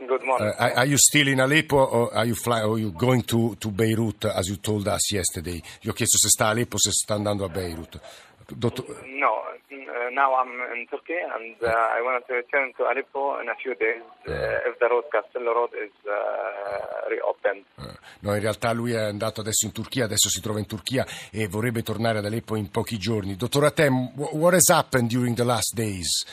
Good 0.08 0.24
morning. 0.24 0.52
Uh, 0.58 0.72
are 0.78 0.88
you 0.88 0.98
still 0.98 1.28
in 1.28 1.40
Aleppo 1.40 1.78
or 1.78 2.14
are 2.16 2.26
you, 2.26 2.34
fly, 2.34 2.64
or 2.64 2.74
are 2.74 2.80
you 2.80 2.92
going 2.92 3.22
to, 3.26 3.56
to 3.60 3.70
Beirut 3.70 4.26
as 4.26 4.50
you 4.50 4.58
told 4.58 4.88
us 4.88 5.12
yesterday? 5.12 5.62
Gli 5.80 5.90
ho 5.90 5.94
chiesto 5.94 6.18
se 6.18 6.28
sta 6.28 6.48
a 6.48 6.50
Aleppo 6.50 6.76
o 6.76 6.80
se 6.80 6.90
sta 6.90 7.14
andando 7.14 7.46
a 7.46 7.50
Beirut. 7.50 8.00
Dottor... 8.48 8.84
No, 9.06 9.44
uh, 9.70 10.10
now 10.12 10.34
I'm 10.34 10.50
in 10.76 10.88
Turkey 10.88 11.14
and 11.14 11.56
uh, 11.62 11.70
I 11.70 12.02
want 12.02 12.26
to 12.26 12.34
return 12.34 12.74
to 12.78 12.86
Aleppo 12.86 13.40
in 13.42 13.50
a 13.50 13.56
few 13.62 13.76
days 13.76 14.02
uh, 14.28 14.68
if 14.68 14.80
the 14.80 14.88
road, 14.90 15.04
Castello 15.12 15.54
Road 15.54 15.70
is 15.76 15.94
uh, 16.04 17.08
reopened. 17.08 17.64
Uh, 17.78 17.94
no, 18.22 18.34
in 18.34 18.42
realtà 18.42 18.74
lui 18.74 18.94
è 18.94 19.04
andato 19.04 19.42
adesso 19.42 19.68
in 19.68 19.72
Turchia, 19.72 20.06
adesso 20.06 20.30
si 20.30 20.42
trova 20.42 20.58
in 20.58 20.66
Turchia 20.66 21.06
e 21.30 21.48
vorrebbe 21.48 21.84
tornare 21.84 22.18
ad 22.18 22.26
Aleppo 22.26 22.56
in 22.56 22.72
pochi 22.72 22.98
giorni. 22.98 23.36
Dottor 23.36 23.66
Atem, 23.66 24.14
what 24.16 24.56
has 24.56 24.68
happened 24.70 25.10
during 25.10 25.36
the 25.36 25.46
last 25.46 25.76
days? 25.76 26.26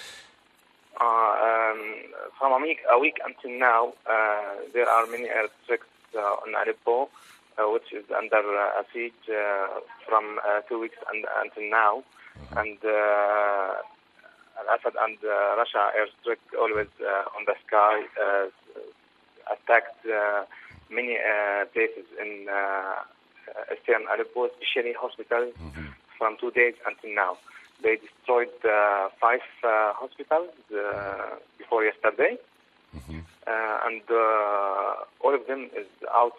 From 2.39 2.53
a 2.53 2.65
week, 2.65 2.79
a 2.91 2.99
week 2.99 3.19
until 3.25 3.59
now, 3.59 3.93
uh, 4.07 4.55
there 4.73 4.89
are 4.89 5.07
many 5.07 5.27
airstrikes 5.27 5.91
uh, 6.17 6.43
on 6.47 6.55
Aleppo, 6.55 7.09
uh, 7.59 7.69
which 7.71 7.93
is 7.93 8.05
under 8.17 8.39
uh, 8.39 8.81
a 8.81 8.85
siege 8.93 9.13
uh, 9.29 9.81
from 10.07 10.39
uh, 10.47 10.61
two 10.69 10.79
weeks 10.81 10.97
and, 11.13 11.27
until 11.43 11.71
now. 11.71 12.05
And 12.57 12.79
Al-Assad 14.59 14.95
and 15.01 15.19
Russia 15.59 15.91
airstrike 15.99 16.47
always 16.59 16.87
on 17.37 17.45
the 17.47 17.55
sky 17.67 18.03
attacked 19.51 20.07
many 20.91 21.19
places 21.73 22.07
in 22.21 22.47
eastern 23.73 24.07
Aleppo, 24.15 24.47
especially 24.47 24.95
hospitals, 24.95 25.55
mm-hmm. 25.61 25.87
from 26.17 26.37
two 26.41 26.53
days 26.53 26.75
until 26.87 27.15
now. 27.15 27.39
They 27.83 27.97
destroyed 27.97 28.49
uh, 28.65 29.09
five 29.21 29.41
uh, 29.63 29.93
hospitals 29.95 30.51
uh, 30.73 31.37
before 31.59 31.85
yesterday. 31.85 32.37
Mm-hmm. 32.97 33.19
uh, 33.19 33.38
and 33.47 34.03
uh, 34.11 35.27
all 35.27 35.35
of 35.35 35.47
them 35.47 35.69
is 35.75 35.87
out 36.13 36.35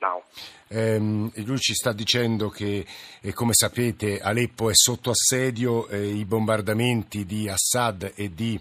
now. 0.00 0.22
Ehm, 0.68 1.30
lui 1.44 1.58
ci 1.58 1.74
sta 1.74 1.92
dicendo 1.92 2.48
che, 2.48 2.84
eh, 3.20 3.32
come 3.32 3.52
sapete, 3.52 4.20
Aleppo 4.20 4.70
è 4.70 4.74
sotto 4.74 5.10
assedio, 5.10 5.86
eh, 5.88 6.06
i 6.06 6.24
bombardamenti 6.24 7.26
di 7.26 7.48
Assad 7.48 8.12
e, 8.14 8.32
di, 8.32 8.58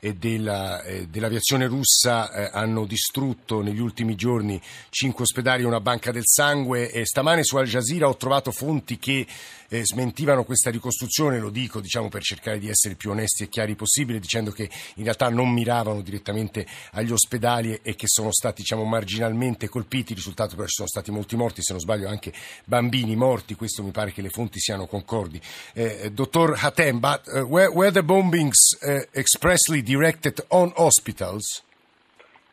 e 0.00 0.14
della, 0.14 0.82
eh, 0.82 1.06
dell'aviazione 1.06 1.66
russa 1.66 2.32
eh, 2.32 2.50
hanno 2.52 2.84
distrutto 2.84 3.62
negli 3.62 3.78
ultimi 3.78 4.16
giorni 4.16 4.60
cinque 4.90 5.22
ospedali 5.22 5.62
e 5.62 5.66
una 5.66 5.80
banca 5.80 6.10
del 6.10 6.26
sangue 6.26 6.90
e 6.90 7.06
stamane 7.06 7.44
su 7.44 7.56
Al 7.56 7.66
Jazeera 7.66 8.08
ho 8.08 8.16
trovato 8.16 8.50
fonti 8.50 8.98
che 8.98 9.24
eh, 9.68 9.86
smentivano 9.86 10.44
questa 10.44 10.70
ricostruzione, 10.70 11.38
lo 11.38 11.48
dico 11.48 11.80
diciamo, 11.80 12.08
per 12.08 12.22
cercare 12.22 12.58
di 12.58 12.68
essere 12.68 12.94
più 12.94 13.10
onesti 13.10 13.44
e 13.44 13.48
chiari 13.48 13.74
possibile, 13.74 14.18
dicendo 14.18 14.50
che 14.50 14.68
in 14.96 15.04
realtà 15.04 15.30
non 15.30 15.50
miravano 15.50 16.02
direttamente 16.02 16.66
agli 16.90 17.10
ospedali 17.10 17.40
e 17.82 17.94
che 17.96 18.06
sono 18.06 18.30
stati 18.30 18.62
diciamo, 18.62 18.84
marginalmente 18.84 19.68
colpiti, 19.68 20.12
il 20.12 20.18
risultato 20.18 20.54
però 20.54 20.66
ci 20.66 20.74
sono 20.74 20.88
stati 20.88 21.10
molti 21.10 21.36
morti, 21.36 21.62
se 21.62 21.72
non 21.72 21.80
sbaglio 21.80 22.08
anche 22.08 22.32
bambini 22.64 23.16
morti, 23.16 23.54
questo 23.54 23.82
mi 23.82 23.90
pare 23.90 24.12
che 24.12 24.22
le 24.22 24.28
fonti 24.28 24.58
siano 24.58 24.86
concordi. 24.86 25.40
Eh, 25.74 26.10
dottor 26.12 26.56
Hatem, 26.62 27.00
but 27.00 27.26
uh, 27.26 27.40
were, 27.40 27.68
were 27.68 27.90
the 27.90 28.02
bombings 28.02 28.78
uh, 28.82 29.04
expressly 29.12 29.82
directed 29.82 30.44
on 30.48 30.72
hospitals? 30.76 31.62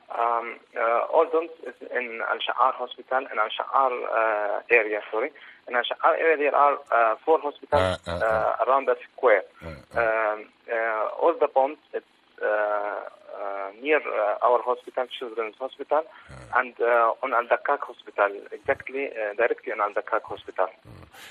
Um, 0.10 0.58
uh, 0.76 1.14
all 1.14 1.28
is 1.68 1.76
in 1.92 2.20
Al 2.28 2.40
Sha'ar 2.40 2.74
Hospital 2.74 3.28
and 3.30 3.40
Al 3.40 3.50
Sha'ar 3.50 3.92
uh, 3.92 4.62
area, 4.70 5.02
sorry. 5.12 5.32
In 5.68 5.76
Al 5.76 5.84
Sha'ar 5.84 6.18
area, 6.18 6.38
there 6.38 6.56
are 6.56 6.80
uh, 6.92 7.16
four 7.24 7.40
hospitals 7.40 7.98
Uh, 8.08 8.56
around 8.66 8.88
the 8.88 8.96
square. 9.12 9.44
Um, 9.62 10.48
all 11.22 11.36
the 11.40 11.48
bombs, 11.54 11.78
it's 11.94 12.06
near 14.00 14.38
uh, 14.42 14.46
our 14.46 14.62
hospital, 14.66 15.06
Children's 15.08 15.56
Hospital, 15.60 16.04
and 16.54 16.74
uh, 16.80 17.14
on 17.22 17.34
Al 17.34 17.46
Dakak 17.48 17.84
Hospital, 17.88 18.32
exactly 18.52 19.06
uh, 19.06 19.36
directly 19.36 19.72
on 19.72 19.82
Al 19.82 19.94
Dakak 19.94 20.24
Hospital. 20.30 20.70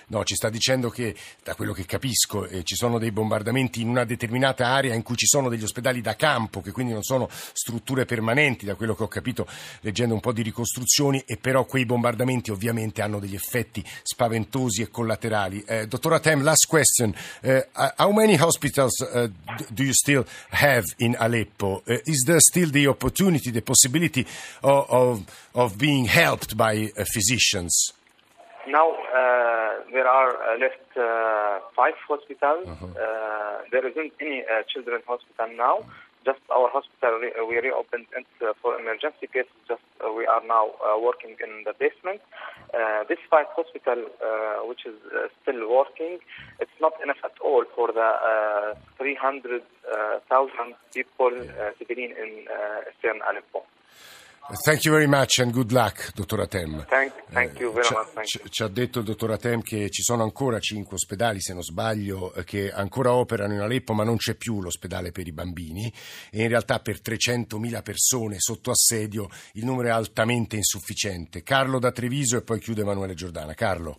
No, 0.09 0.25
ci 0.25 0.35
sta 0.35 0.49
dicendo 0.49 0.91
che, 0.91 1.15
da 1.43 1.55
quello 1.55 1.73
che 1.73 1.85
capisco, 1.85 2.45
eh, 2.47 2.63
ci 2.63 2.75
sono 2.75 2.99
dei 2.99 3.11
bombardamenti 3.11 3.81
in 3.81 3.89
una 3.89 4.05
determinata 4.05 4.67
area 4.67 4.95
in 4.95 5.03
cui 5.03 5.17
ci 5.17 5.27
sono 5.27 5.49
degli 5.49 5.63
ospedali 5.63 6.01
da 6.01 6.17
campo, 6.17 6.61
che 6.61 6.73
quindi 6.73 6.93
non 6.93 7.03
sono 7.03 7.29
strutture 7.31 8.05
permanenti, 8.05 8.67
da 8.67 8.75
quello 8.75 8.95
che 8.95 9.03
ho 9.03 9.09
capito 9.09 9.47
leggendo 9.81 10.15
un 10.15 10.21
po' 10.21 10.33
di 10.33 10.43
ricostruzioni, 10.43 11.23
e 11.27 11.37
però 11.37 11.65
quei 11.65 11.85
bombardamenti 11.85 12.51
ovviamente 12.51 13.03
hanno 13.03 13.19
degli 13.19 13.35
effetti 13.35 13.85
spaventosi 14.03 14.83
e 14.83 14.91
collaterali. 14.91 15.63
Eh, 15.67 15.87
dottor 15.87 16.15
Atem, 16.15 16.43
last 16.43 16.67
question. 16.69 17.15
Eh, 17.41 17.69
how 17.97 18.13
many 18.13 18.37
hospitals 18.39 18.99
uh, 19.01 19.29
do 19.71 19.83
you 19.83 19.93
still 19.93 20.25
have 20.51 20.85
in 20.99 21.17
Aleppo? 21.19 21.83
Uh, 21.87 21.99
is 22.05 22.25
there 22.25 22.41
still 22.41 22.58
the 22.67 22.89
opportunity, 22.89 23.51
the 23.51 23.63
possibility 23.63 24.27
of, 24.63 24.91
of, 24.91 25.49
of 25.55 25.79
being 25.79 26.05
helped 26.07 26.57
by 26.57 26.91
uh, 26.97 27.05
physicians? 27.05 27.93
Now 28.67 28.91
uh, 28.91 29.81
there 29.93 30.07
are 30.07 30.31
uh, 30.31 30.59
left 30.59 30.97
uh, 30.97 31.61
five 31.75 31.95
hospitals. 32.07 32.69
Uh, 32.69 33.63
there 33.73 33.87
isn't 33.87 34.13
any 34.21 34.43
uh, 34.45 34.63
children's 34.69 35.05
hospital 35.07 35.49
now. 35.57 35.85
Just 36.25 36.41
our 36.55 36.69
hospital 36.69 37.19
re- 37.19 37.33
we 37.49 37.57
reopened 37.61 38.07
it 38.15 38.27
for 38.61 38.79
emergency 38.79 39.27
cases. 39.33 39.57
Just 39.67 39.81
are 40.39 40.47
now 40.47 40.71
uh, 40.79 40.99
working 40.99 41.37
in 41.43 41.65
the 41.65 41.75
basement. 41.79 42.21
Uh, 42.73 43.03
this 43.09 43.19
five 43.31 43.47
hospital, 43.57 44.07
uh, 44.23 44.67
which 44.67 44.87
is 44.87 44.95
still 45.43 45.69
working, 45.69 46.19
it's 46.61 46.79
not 46.81 46.93
enough 47.03 47.19
at 47.25 47.35
all 47.43 47.65
for 47.75 47.89
the 47.93 48.01
uh, 48.01 48.75
300,000 48.99 50.75
people 50.95 51.33
civilian 51.79 52.13
in 52.13 52.47
Eastern 52.89 53.21
Aleppo. 53.29 53.68
Thank 54.51 54.85
you 54.85 54.93
very 54.93 55.07
much 55.07 55.41
and 55.41 55.53
good 55.53 55.73
luck, 55.73 56.11
dottor 56.15 56.41
Atem. 56.41 56.87
Thank, 56.87 57.13
thank 57.31 57.59
you 57.61 57.71
very 57.71 57.85
Ci, 57.85 57.95
much. 58.15 58.49
Ci 58.49 58.63
ha 58.63 58.69
detto 58.69 59.01
il 59.01 59.05
dottor 59.05 59.33
Atem 59.33 59.61
che 59.61 59.91
ci 59.91 60.01
sono 60.01 60.23
ancora 60.23 60.59
cinque 60.59 60.95
ospedali, 60.95 61.39
se 61.39 61.53
non 61.53 61.63
sbaglio, 61.63 62.33
eh, 62.33 62.45
che 62.45 62.73
ancora 62.73 63.13
operano 63.13 63.53
in 63.53 63.61
Aleppo, 63.61 63.93
ma 63.93 64.05
non 64.05 64.17
c'è 64.17 64.37
più 64.37 64.63
l'ospedale 64.63 65.13
per 65.13 65.27
i 65.27 65.33
bambini 65.33 65.93
e 66.31 66.41
in 66.41 66.49
realtà 66.49 66.81
per 66.81 66.99
300.000 66.99 67.83
persone 67.83 68.37
sotto 68.39 68.71
assedio 68.71 69.29
il 69.53 69.67
numero 69.67 69.89
è 69.89 69.91
altamente 69.91 70.57
insufficiente. 70.57 71.43
Carlo 71.43 71.79
da 71.79 71.93
Treviso 71.93 72.39
e 72.39 72.41
poi 72.41 72.59
chiude 72.59 72.81
Emanuele 72.81 73.13
Giordana. 73.13 73.53
Carlo. 73.53 73.99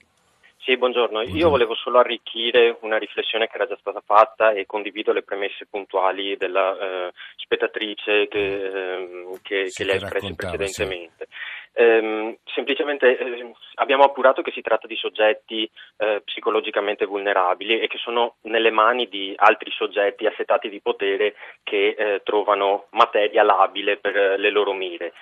Sì, 0.69 0.77
buongiorno. 0.77 1.23
Io 1.23 1.49
volevo 1.49 1.73
solo 1.73 1.97
arricchire 1.97 2.77
una 2.81 2.99
riflessione 2.99 3.47
che 3.47 3.55
era 3.55 3.65
già 3.65 3.75
stata 3.79 4.03
fatta 4.05 4.51
e 4.51 4.67
condivido 4.67 5.11
le 5.11 5.23
premesse 5.23 5.65
puntuali 5.65 6.37
della 6.37 6.77
eh, 6.77 7.11
spettatrice 7.37 8.27
che, 8.27 8.65
ehm, 8.67 9.39
che, 9.41 9.69
Sì, 9.69 9.77
che 9.77 9.85
le 9.85 9.93
ha 9.93 9.95
espresse 9.95 10.35
precedentemente. 10.35 11.27
Ehm, 11.73 12.37
semplicemente 12.53 13.17
eh, 13.17 13.51
abbiamo 13.77 14.03
appurato 14.03 14.43
che 14.43 14.51
si 14.51 14.61
tratta 14.61 14.85
di 14.85 14.95
soggetti 14.95 15.67
eh, 15.97 16.21
psicologicamente 16.23 17.05
vulnerabili 17.05 17.79
e 17.79 17.87
che 17.87 17.97
sono 17.97 18.35
nelle 18.41 18.69
mani 18.69 19.09
di 19.09 19.33
altri 19.37 19.71
soggetti 19.71 20.27
assetati 20.27 20.69
di 20.69 20.81
potere 20.81 21.33
che 21.63 21.95
eh, 21.97 22.21
trovano 22.23 22.85
materia 22.91 23.41
labile 23.41 23.97
per 23.97 24.15
eh, 24.15 24.37
le 24.37 24.51
loro 24.51 24.73
mire. 24.73 25.13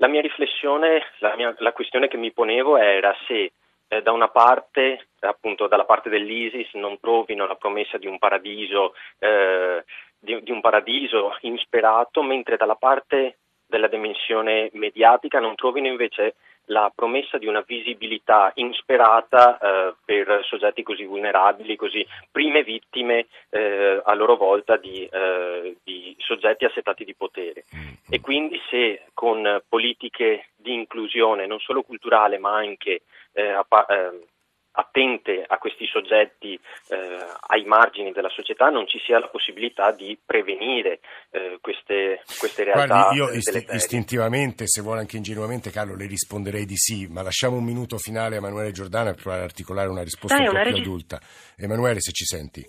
La 0.00 0.08
mia 0.08 0.22
riflessione, 0.22 1.04
la, 1.18 1.36
mia- 1.36 1.54
la 1.58 1.72
questione 1.72 2.08
che 2.08 2.16
mi 2.16 2.32
ponevo 2.32 2.76
era 2.76 3.14
se 3.28 3.52
eh, 3.88 4.02
da 4.02 4.12
una 4.12 4.28
parte, 4.28 5.08
appunto 5.20 5.66
dalla 5.66 5.84
parte 5.84 6.08
dell'ISIS, 6.08 6.74
non 6.74 7.00
trovino 7.00 7.46
la 7.46 7.56
promessa 7.56 7.98
di 7.98 8.06
un 8.06 8.18
paradiso, 8.18 8.94
eh, 9.18 9.84
di, 10.18 10.42
di 10.42 10.50
un 10.50 10.60
paradiso 10.60 11.36
insperato, 11.40 12.22
mentre 12.22 12.56
dalla 12.56 12.76
parte 12.76 13.38
della 13.66 13.88
dimensione 13.88 14.70
mediatica 14.72 15.40
non 15.40 15.54
trovino 15.54 15.86
invece 15.86 16.36
la 16.68 16.90
promessa 16.94 17.38
di 17.38 17.46
una 17.46 17.62
visibilità 17.66 18.50
insperata 18.54 19.58
eh, 19.58 19.94
per 20.04 20.40
soggetti 20.44 20.82
così 20.82 21.04
vulnerabili, 21.04 21.76
così 21.76 22.06
prime 22.30 22.62
vittime 22.62 23.26
eh, 23.50 24.00
a 24.02 24.14
loro 24.14 24.36
volta 24.36 24.76
di, 24.76 25.04
eh, 25.04 25.76
di 25.82 26.14
soggetti 26.18 26.64
assetati 26.64 27.04
di 27.04 27.14
potere. 27.14 27.64
E 28.08 28.20
quindi 28.20 28.60
se 28.70 29.02
con 29.14 29.62
politiche 29.68 30.48
di 30.56 30.74
inclusione 30.74 31.46
non 31.46 31.58
solo 31.58 31.82
culturale 31.82 32.38
ma 32.38 32.56
anche 32.56 33.02
eh, 33.32 33.48
appa- 33.50 33.86
eh, 33.86 34.26
attente 34.72 35.44
a 35.46 35.58
questi 35.58 35.86
soggetti 35.86 36.54
eh, 36.88 37.26
ai 37.48 37.64
margini 37.64 38.12
della 38.12 38.28
società 38.28 38.68
non 38.68 38.86
ci 38.86 38.98
sia 39.04 39.18
la 39.18 39.28
possibilità 39.28 39.92
di 39.92 40.16
prevenire 40.24 41.00
eh, 41.30 41.58
queste, 41.60 42.22
queste 42.38 42.64
realtà 42.64 42.86
Guardi, 42.86 43.16
io 43.16 43.30
isti- 43.30 43.50
deleterie. 43.52 43.76
istintivamente, 43.76 44.66
se 44.66 44.80
vuole 44.82 45.00
anche 45.00 45.16
ingenuamente, 45.16 45.70
Carlo, 45.70 45.96
le 45.96 46.06
risponderei 46.06 46.64
di 46.64 46.76
sì, 46.76 47.06
ma 47.06 47.22
lasciamo 47.22 47.56
un 47.56 47.64
minuto 47.64 47.98
finale 47.98 48.36
a 48.36 48.38
Emanuele 48.38 48.70
Giordana 48.72 49.10
per 49.12 49.22
provare 49.22 49.42
ad 49.42 49.48
articolare 49.48 49.88
una 49.88 50.02
risposta 50.02 50.36
Dai, 50.36 50.46
un 50.46 50.52
po' 50.54 50.60
più 50.62 50.70
regi- 50.70 50.80
adulta. 50.82 51.20
Emanuele, 51.56 52.00
se 52.00 52.12
ci 52.12 52.24
senti. 52.24 52.64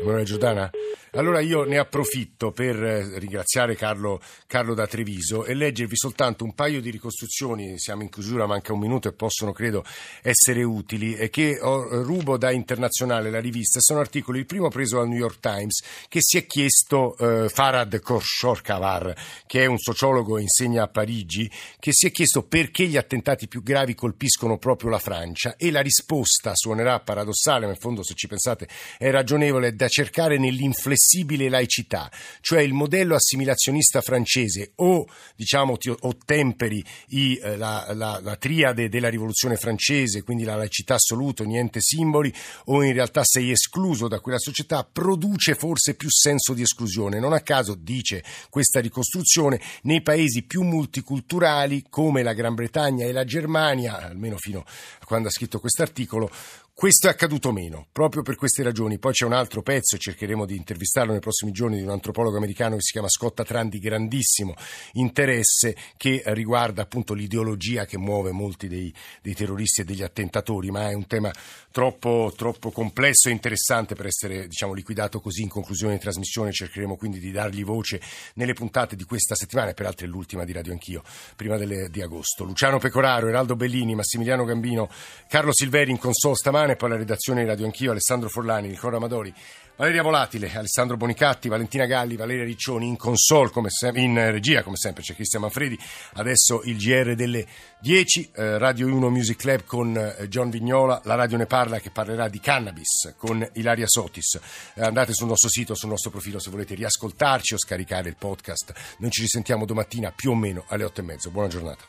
Emanuele 0.00 0.24
Giordana? 0.24 0.70
Allora 1.12 1.40
io 1.40 1.64
ne 1.64 1.78
approfitto 1.78 2.52
per 2.52 2.80
eh, 2.82 3.18
ringraziare 3.18 3.74
Carlo, 3.74 4.20
Carlo 4.46 4.74
da 4.74 4.86
Treviso 4.86 5.44
e 5.44 5.54
leggervi 5.54 5.96
soltanto 5.96 6.44
un 6.44 6.54
paio 6.54 6.82
di 6.82 6.90
ricostruzioni, 6.90 7.78
siamo 7.78 8.02
in 8.02 8.10
chiusura, 8.10 8.46
manca 8.46 8.74
un 8.74 8.78
minuto 8.78 9.08
e 9.08 9.12
possono 9.12 9.52
credo 9.52 9.84
essere 10.22 10.62
utili, 10.62 11.16
e 11.16 11.30
che 11.30 11.58
ho, 11.60 12.02
rubo 12.02 12.36
da 12.36 12.50
Internazionale, 12.50 13.30
la 13.30 13.40
rivista, 13.40 13.80
sono 13.80 14.00
articoli, 14.00 14.40
il 14.40 14.46
primo 14.46 14.68
preso 14.68 14.98
dal 14.98 15.08
New 15.08 15.18
York 15.18 15.40
Times, 15.40 15.82
che 16.08 16.20
si 16.22 16.36
è 16.36 16.46
chiesto 16.46 17.16
eh, 17.16 17.48
Farad 17.48 17.98
Khorshorkavar, 17.98 19.14
che 19.46 19.62
è 19.62 19.66
un 19.66 19.78
sociologo 19.78 20.36
e 20.36 20.42
insegna 20.42 20.84
a 20.84 20.88
Parigi, 20.88 21.50
che 21.80 21.92
si 21.92 22.06
è 22.06 22.10
chiesto 22.10 22.42
perché 22.42 22.86
gli 22.86 22.98
attentati 22.98 23.48
più 23.48 23.62
gravi 23.62 23.94
colpiscono 23.94 24.58
proprio 24.58 24.90
la 24.90 24.98
Francia 24.98 25.56
e 25.56 25.70
la 25.70 25.80
risposta 25.80 26.52
suonerà 26.54 27.00
paradossale, 27.00 27.64
ma 27.64 27.72
in 27.72 27.78
fondo 27.78 28.04
se 28.04 28.14
ci 28.14 28.28
pensate 28.28 28.68
è 28.98 29.10
ragionevole, 29.10 29.68
è 29.68 29.72
da 29.72 29.87
cercare 29.88 30.38
nell'inflessibile 30.38 31.48
laicità, 31.48 32.10
cioè 32.40 32.60
il 32.60 32.72
modello 32.72 33.14
assimilazionista 33.14 34.00
francese 34.00 34.72
o 34.76 35.06
diciamo 35.36 35.76
ti 35.76 35.88
ottemperi 35.88 36.84
i, 37.08 37.36
eh, 37.36 37.56
la, 37.56 37.86
la, 37.94 38.20
la 38.22 38.36
triade 38.36 38.88
della 38.88 39.08
rivoluzione 39.08 39.56
francese, 39.56 40.22
quindi 40.22 40.44
la 40.44 40.56
laicità 40.56 40.94
assoluta, 40.94 41.44
niente 41.44 41.80
simboli, 41.80 42.32
o 42.66 42.82
in 42.82 42.92
realtà 42.92 43.22
sei 43.24 43.50
escluso 43.50 44.08
da 44.08 44.20
quella 44.20 44.38
società, 44.38 44.88
produce 44.90 45.54
forse 45.54 45.94
più 45.94 46.08
senso 46.10 46.54
di 46.54 46.62
esclusione. 46.62 47.20
Non 47.20 47.32
a 47.32 47.40
caso, 47.40 47.74
dice 47.74 48.24
questa 48.50 48.80
ricostruzione, 48.80 49.60
nei 49.82 50.02
paesi 50.02 50.42
più 50.42 50.62
multiculturali 50.62 51.84
come 51.88 52.22
la 52.22 52.32
Gran 52.32 52.54
Bretagna 52.54 53.04
e 53.04 53.12
la 53.12 53.24
Germania, 53.24 53.98
almeno 53.98 54.36
fino 54.38 54.60
a 54.60 55.04
quando 55.04 55.28
ha 55.28 55.30
scritto 55.30 55.60
questo 55.60 55.82
articolo, 55.82 56.30
Questo 56.78 57.08
è 57.08 57.10
accaduto 57.10 57.50
meno, 57.50 57.88
proprio 57.90 58.22
per 58.22 58.36
queste 58.36 58.62
ragioni. 58.62 59.00
Poi 59.00 59.12
c'è 59.12 59.24
un 59.24 59.32
altro 59.32 59.62
pezzo, 59.62 59.98
cercheremo 59.98 60.46
di 60.46 60.54
intervistarlo 60.54 61.10
nei 61.10 61.20
prossimi 61.20 61.50
giorni, 61.50 61.78
di 61.78 61.82
un 61.82 61.90
antropologo 61.90 62.36
americano 62.36 62.76
che 62.76 62.82
si 62.82 62.92
chiama 62.92 63.08
Scott 63.08 63.40
Atran, 63.40 63.68
di 63.68 63.80
grandissimo 63.80 64.54
interesse, 64.92 65.74
che 65.96 66.22
riguarda 66.26 66.82
appunto 66.82 67.14
l'ideologia 67.14 67.84
che 67.84 67.98
muove 67.98 68.30
molti 68.30 68.68
dei, 68.68 68.94
dei 69.20 69.34
terroristi 69.34 69.80
e 69.80 69.84
degli 69.84 70.04
attentatori, 70.04 70.70
ma 70.70 70.88
è 70.88 70.92
un 70.92 71.08
tema 71.08 71.32
troppo, 71.72 72.32
troppo 72.36 72.70
complesso 72.70 73.28
e 73.28 73.32
interessante 73.32 73.96
per 73.96 74.06
essere 74.06 74.46
diciamo, 74.46 74.72
liquidato 74.72 75.18
così 75.18 75.42
in 75.42 75.48
conclusione 75.48 75.94
di 75.94 76.00
trasmissione. 76.00 76.52
Cercheremo 76.52 76.96
quindi 76.96 77.18
di 77.18 77.32
dargli 77.32 77.64
voce 77.64 78.00
nelle 78.34 78.52
puntate 78.52 78.94
di 78.94 79.02
questa 79.02 79.34
settimana, 79.34 79.70
e 79.70 79.74
peraltro 79.74 80.06
è 80.06 80.08
l'ultima 80.08 80.44
di 80.44 80.52
Radio 80.52 80.70
Anch'io, 80.70 81.02
prima 81.34 81.56
delle, 81.56 81.90
di 81.90 82.02
agosto. 82.02 82.44
Luciano 82.44 82.78
Pecoraro, 82.78 83.26
Eraldo 83.26 83.56
Bellini, 83.56 83.96
Massimiliano 83.96 84.44
Gambino, 84.44 84.88
Carlo 85.26 85.52
Silveri 85.52 85.90
in 85.90 85.98
console 85.98 86.36
stamane 86.68 86.72
e 86.72 86.76
poi 86.76 86.88
la 86.90 86.96
redazione 86.96 87.42
di 87.42 87.48
Radio 87.48 87.64
Anch'io, 87.64 87.90
Alessandro 87.92 88.28
Forlani, 88.28 88.68
Nicola 88.68 88.96
Amadori, 88.96 89.32
Valeria 89.76 90.02
Volatile, 90.02 90.52
Alessandro 90.52 90.96
Bonicatti, 90.96 91.48
Valentina 91.48 91.86
Galli, 91.86 92.16
Valeria 92.16 92.44
Riccioni 92.44 92.86
in 92.86 92.96
console, 92.96 93.50
se- 93.68 93.92
in 93.94 94.14
regia 94.32 94.62
come 94.62 94.76
sempre 94.76 95.02
c'è 95.02 95.14
Cristian 95.14 95.42
Manfredi, 95.42 95.78
adesso 96.14 96.62
il 96.64 96.76
GR 96.76 97.14
delle 97.14 97.46
10, 97.80 98.30
eh, 98.34 98.58
Radio 98.58 98.86
1 98.88 99.08
Music 99.08 99.38
Club 99.38 99.64
con 99.64 99.96
eh, 99.96 100.28
John 100.28 100.50
Vignola, 100.50 101.00
la 101.04 101.14
radio 101.14 101.36
ne 101.36 101.46
parla 101.46 101.78
che 101.78 101.90
parlerà 101.90 102.28
di 102.28 102.40
cannabis 102.40 103.14
con 103.16 103.48
Ilaria 103.54 103.86
Sotis, 103.86 104.40
eh, 104.74 104.82
andate 104.82 105.14
sul 105.14 105.28
nostro 105.28 105.48
sito, 105.48 105.74
sul 105.74 105.90
nostro 105.90 106.10
profilo 106.10 106.40
se 106.40 106.50
volete 106.50 106.74
riascoltarci 106.74 107.54
o 107.54 107.58
scaricare 107.58 108.08
il 108.08 108.16
podcast, 108.18 108.72
noi 108.98 109.10
ci 109.10 109.20
risentiamo 109.20 109.64
domattina 109.64 110.12
più 110.14 110.32
o 110.32 110.34
meno 110.34 110.64
alle 110.68 110.84
8 110.84 111.00
e 111.00 111.04
mezzo, 111.04 111.30
buona 111.30 111.48
giornata. 111.48 111.84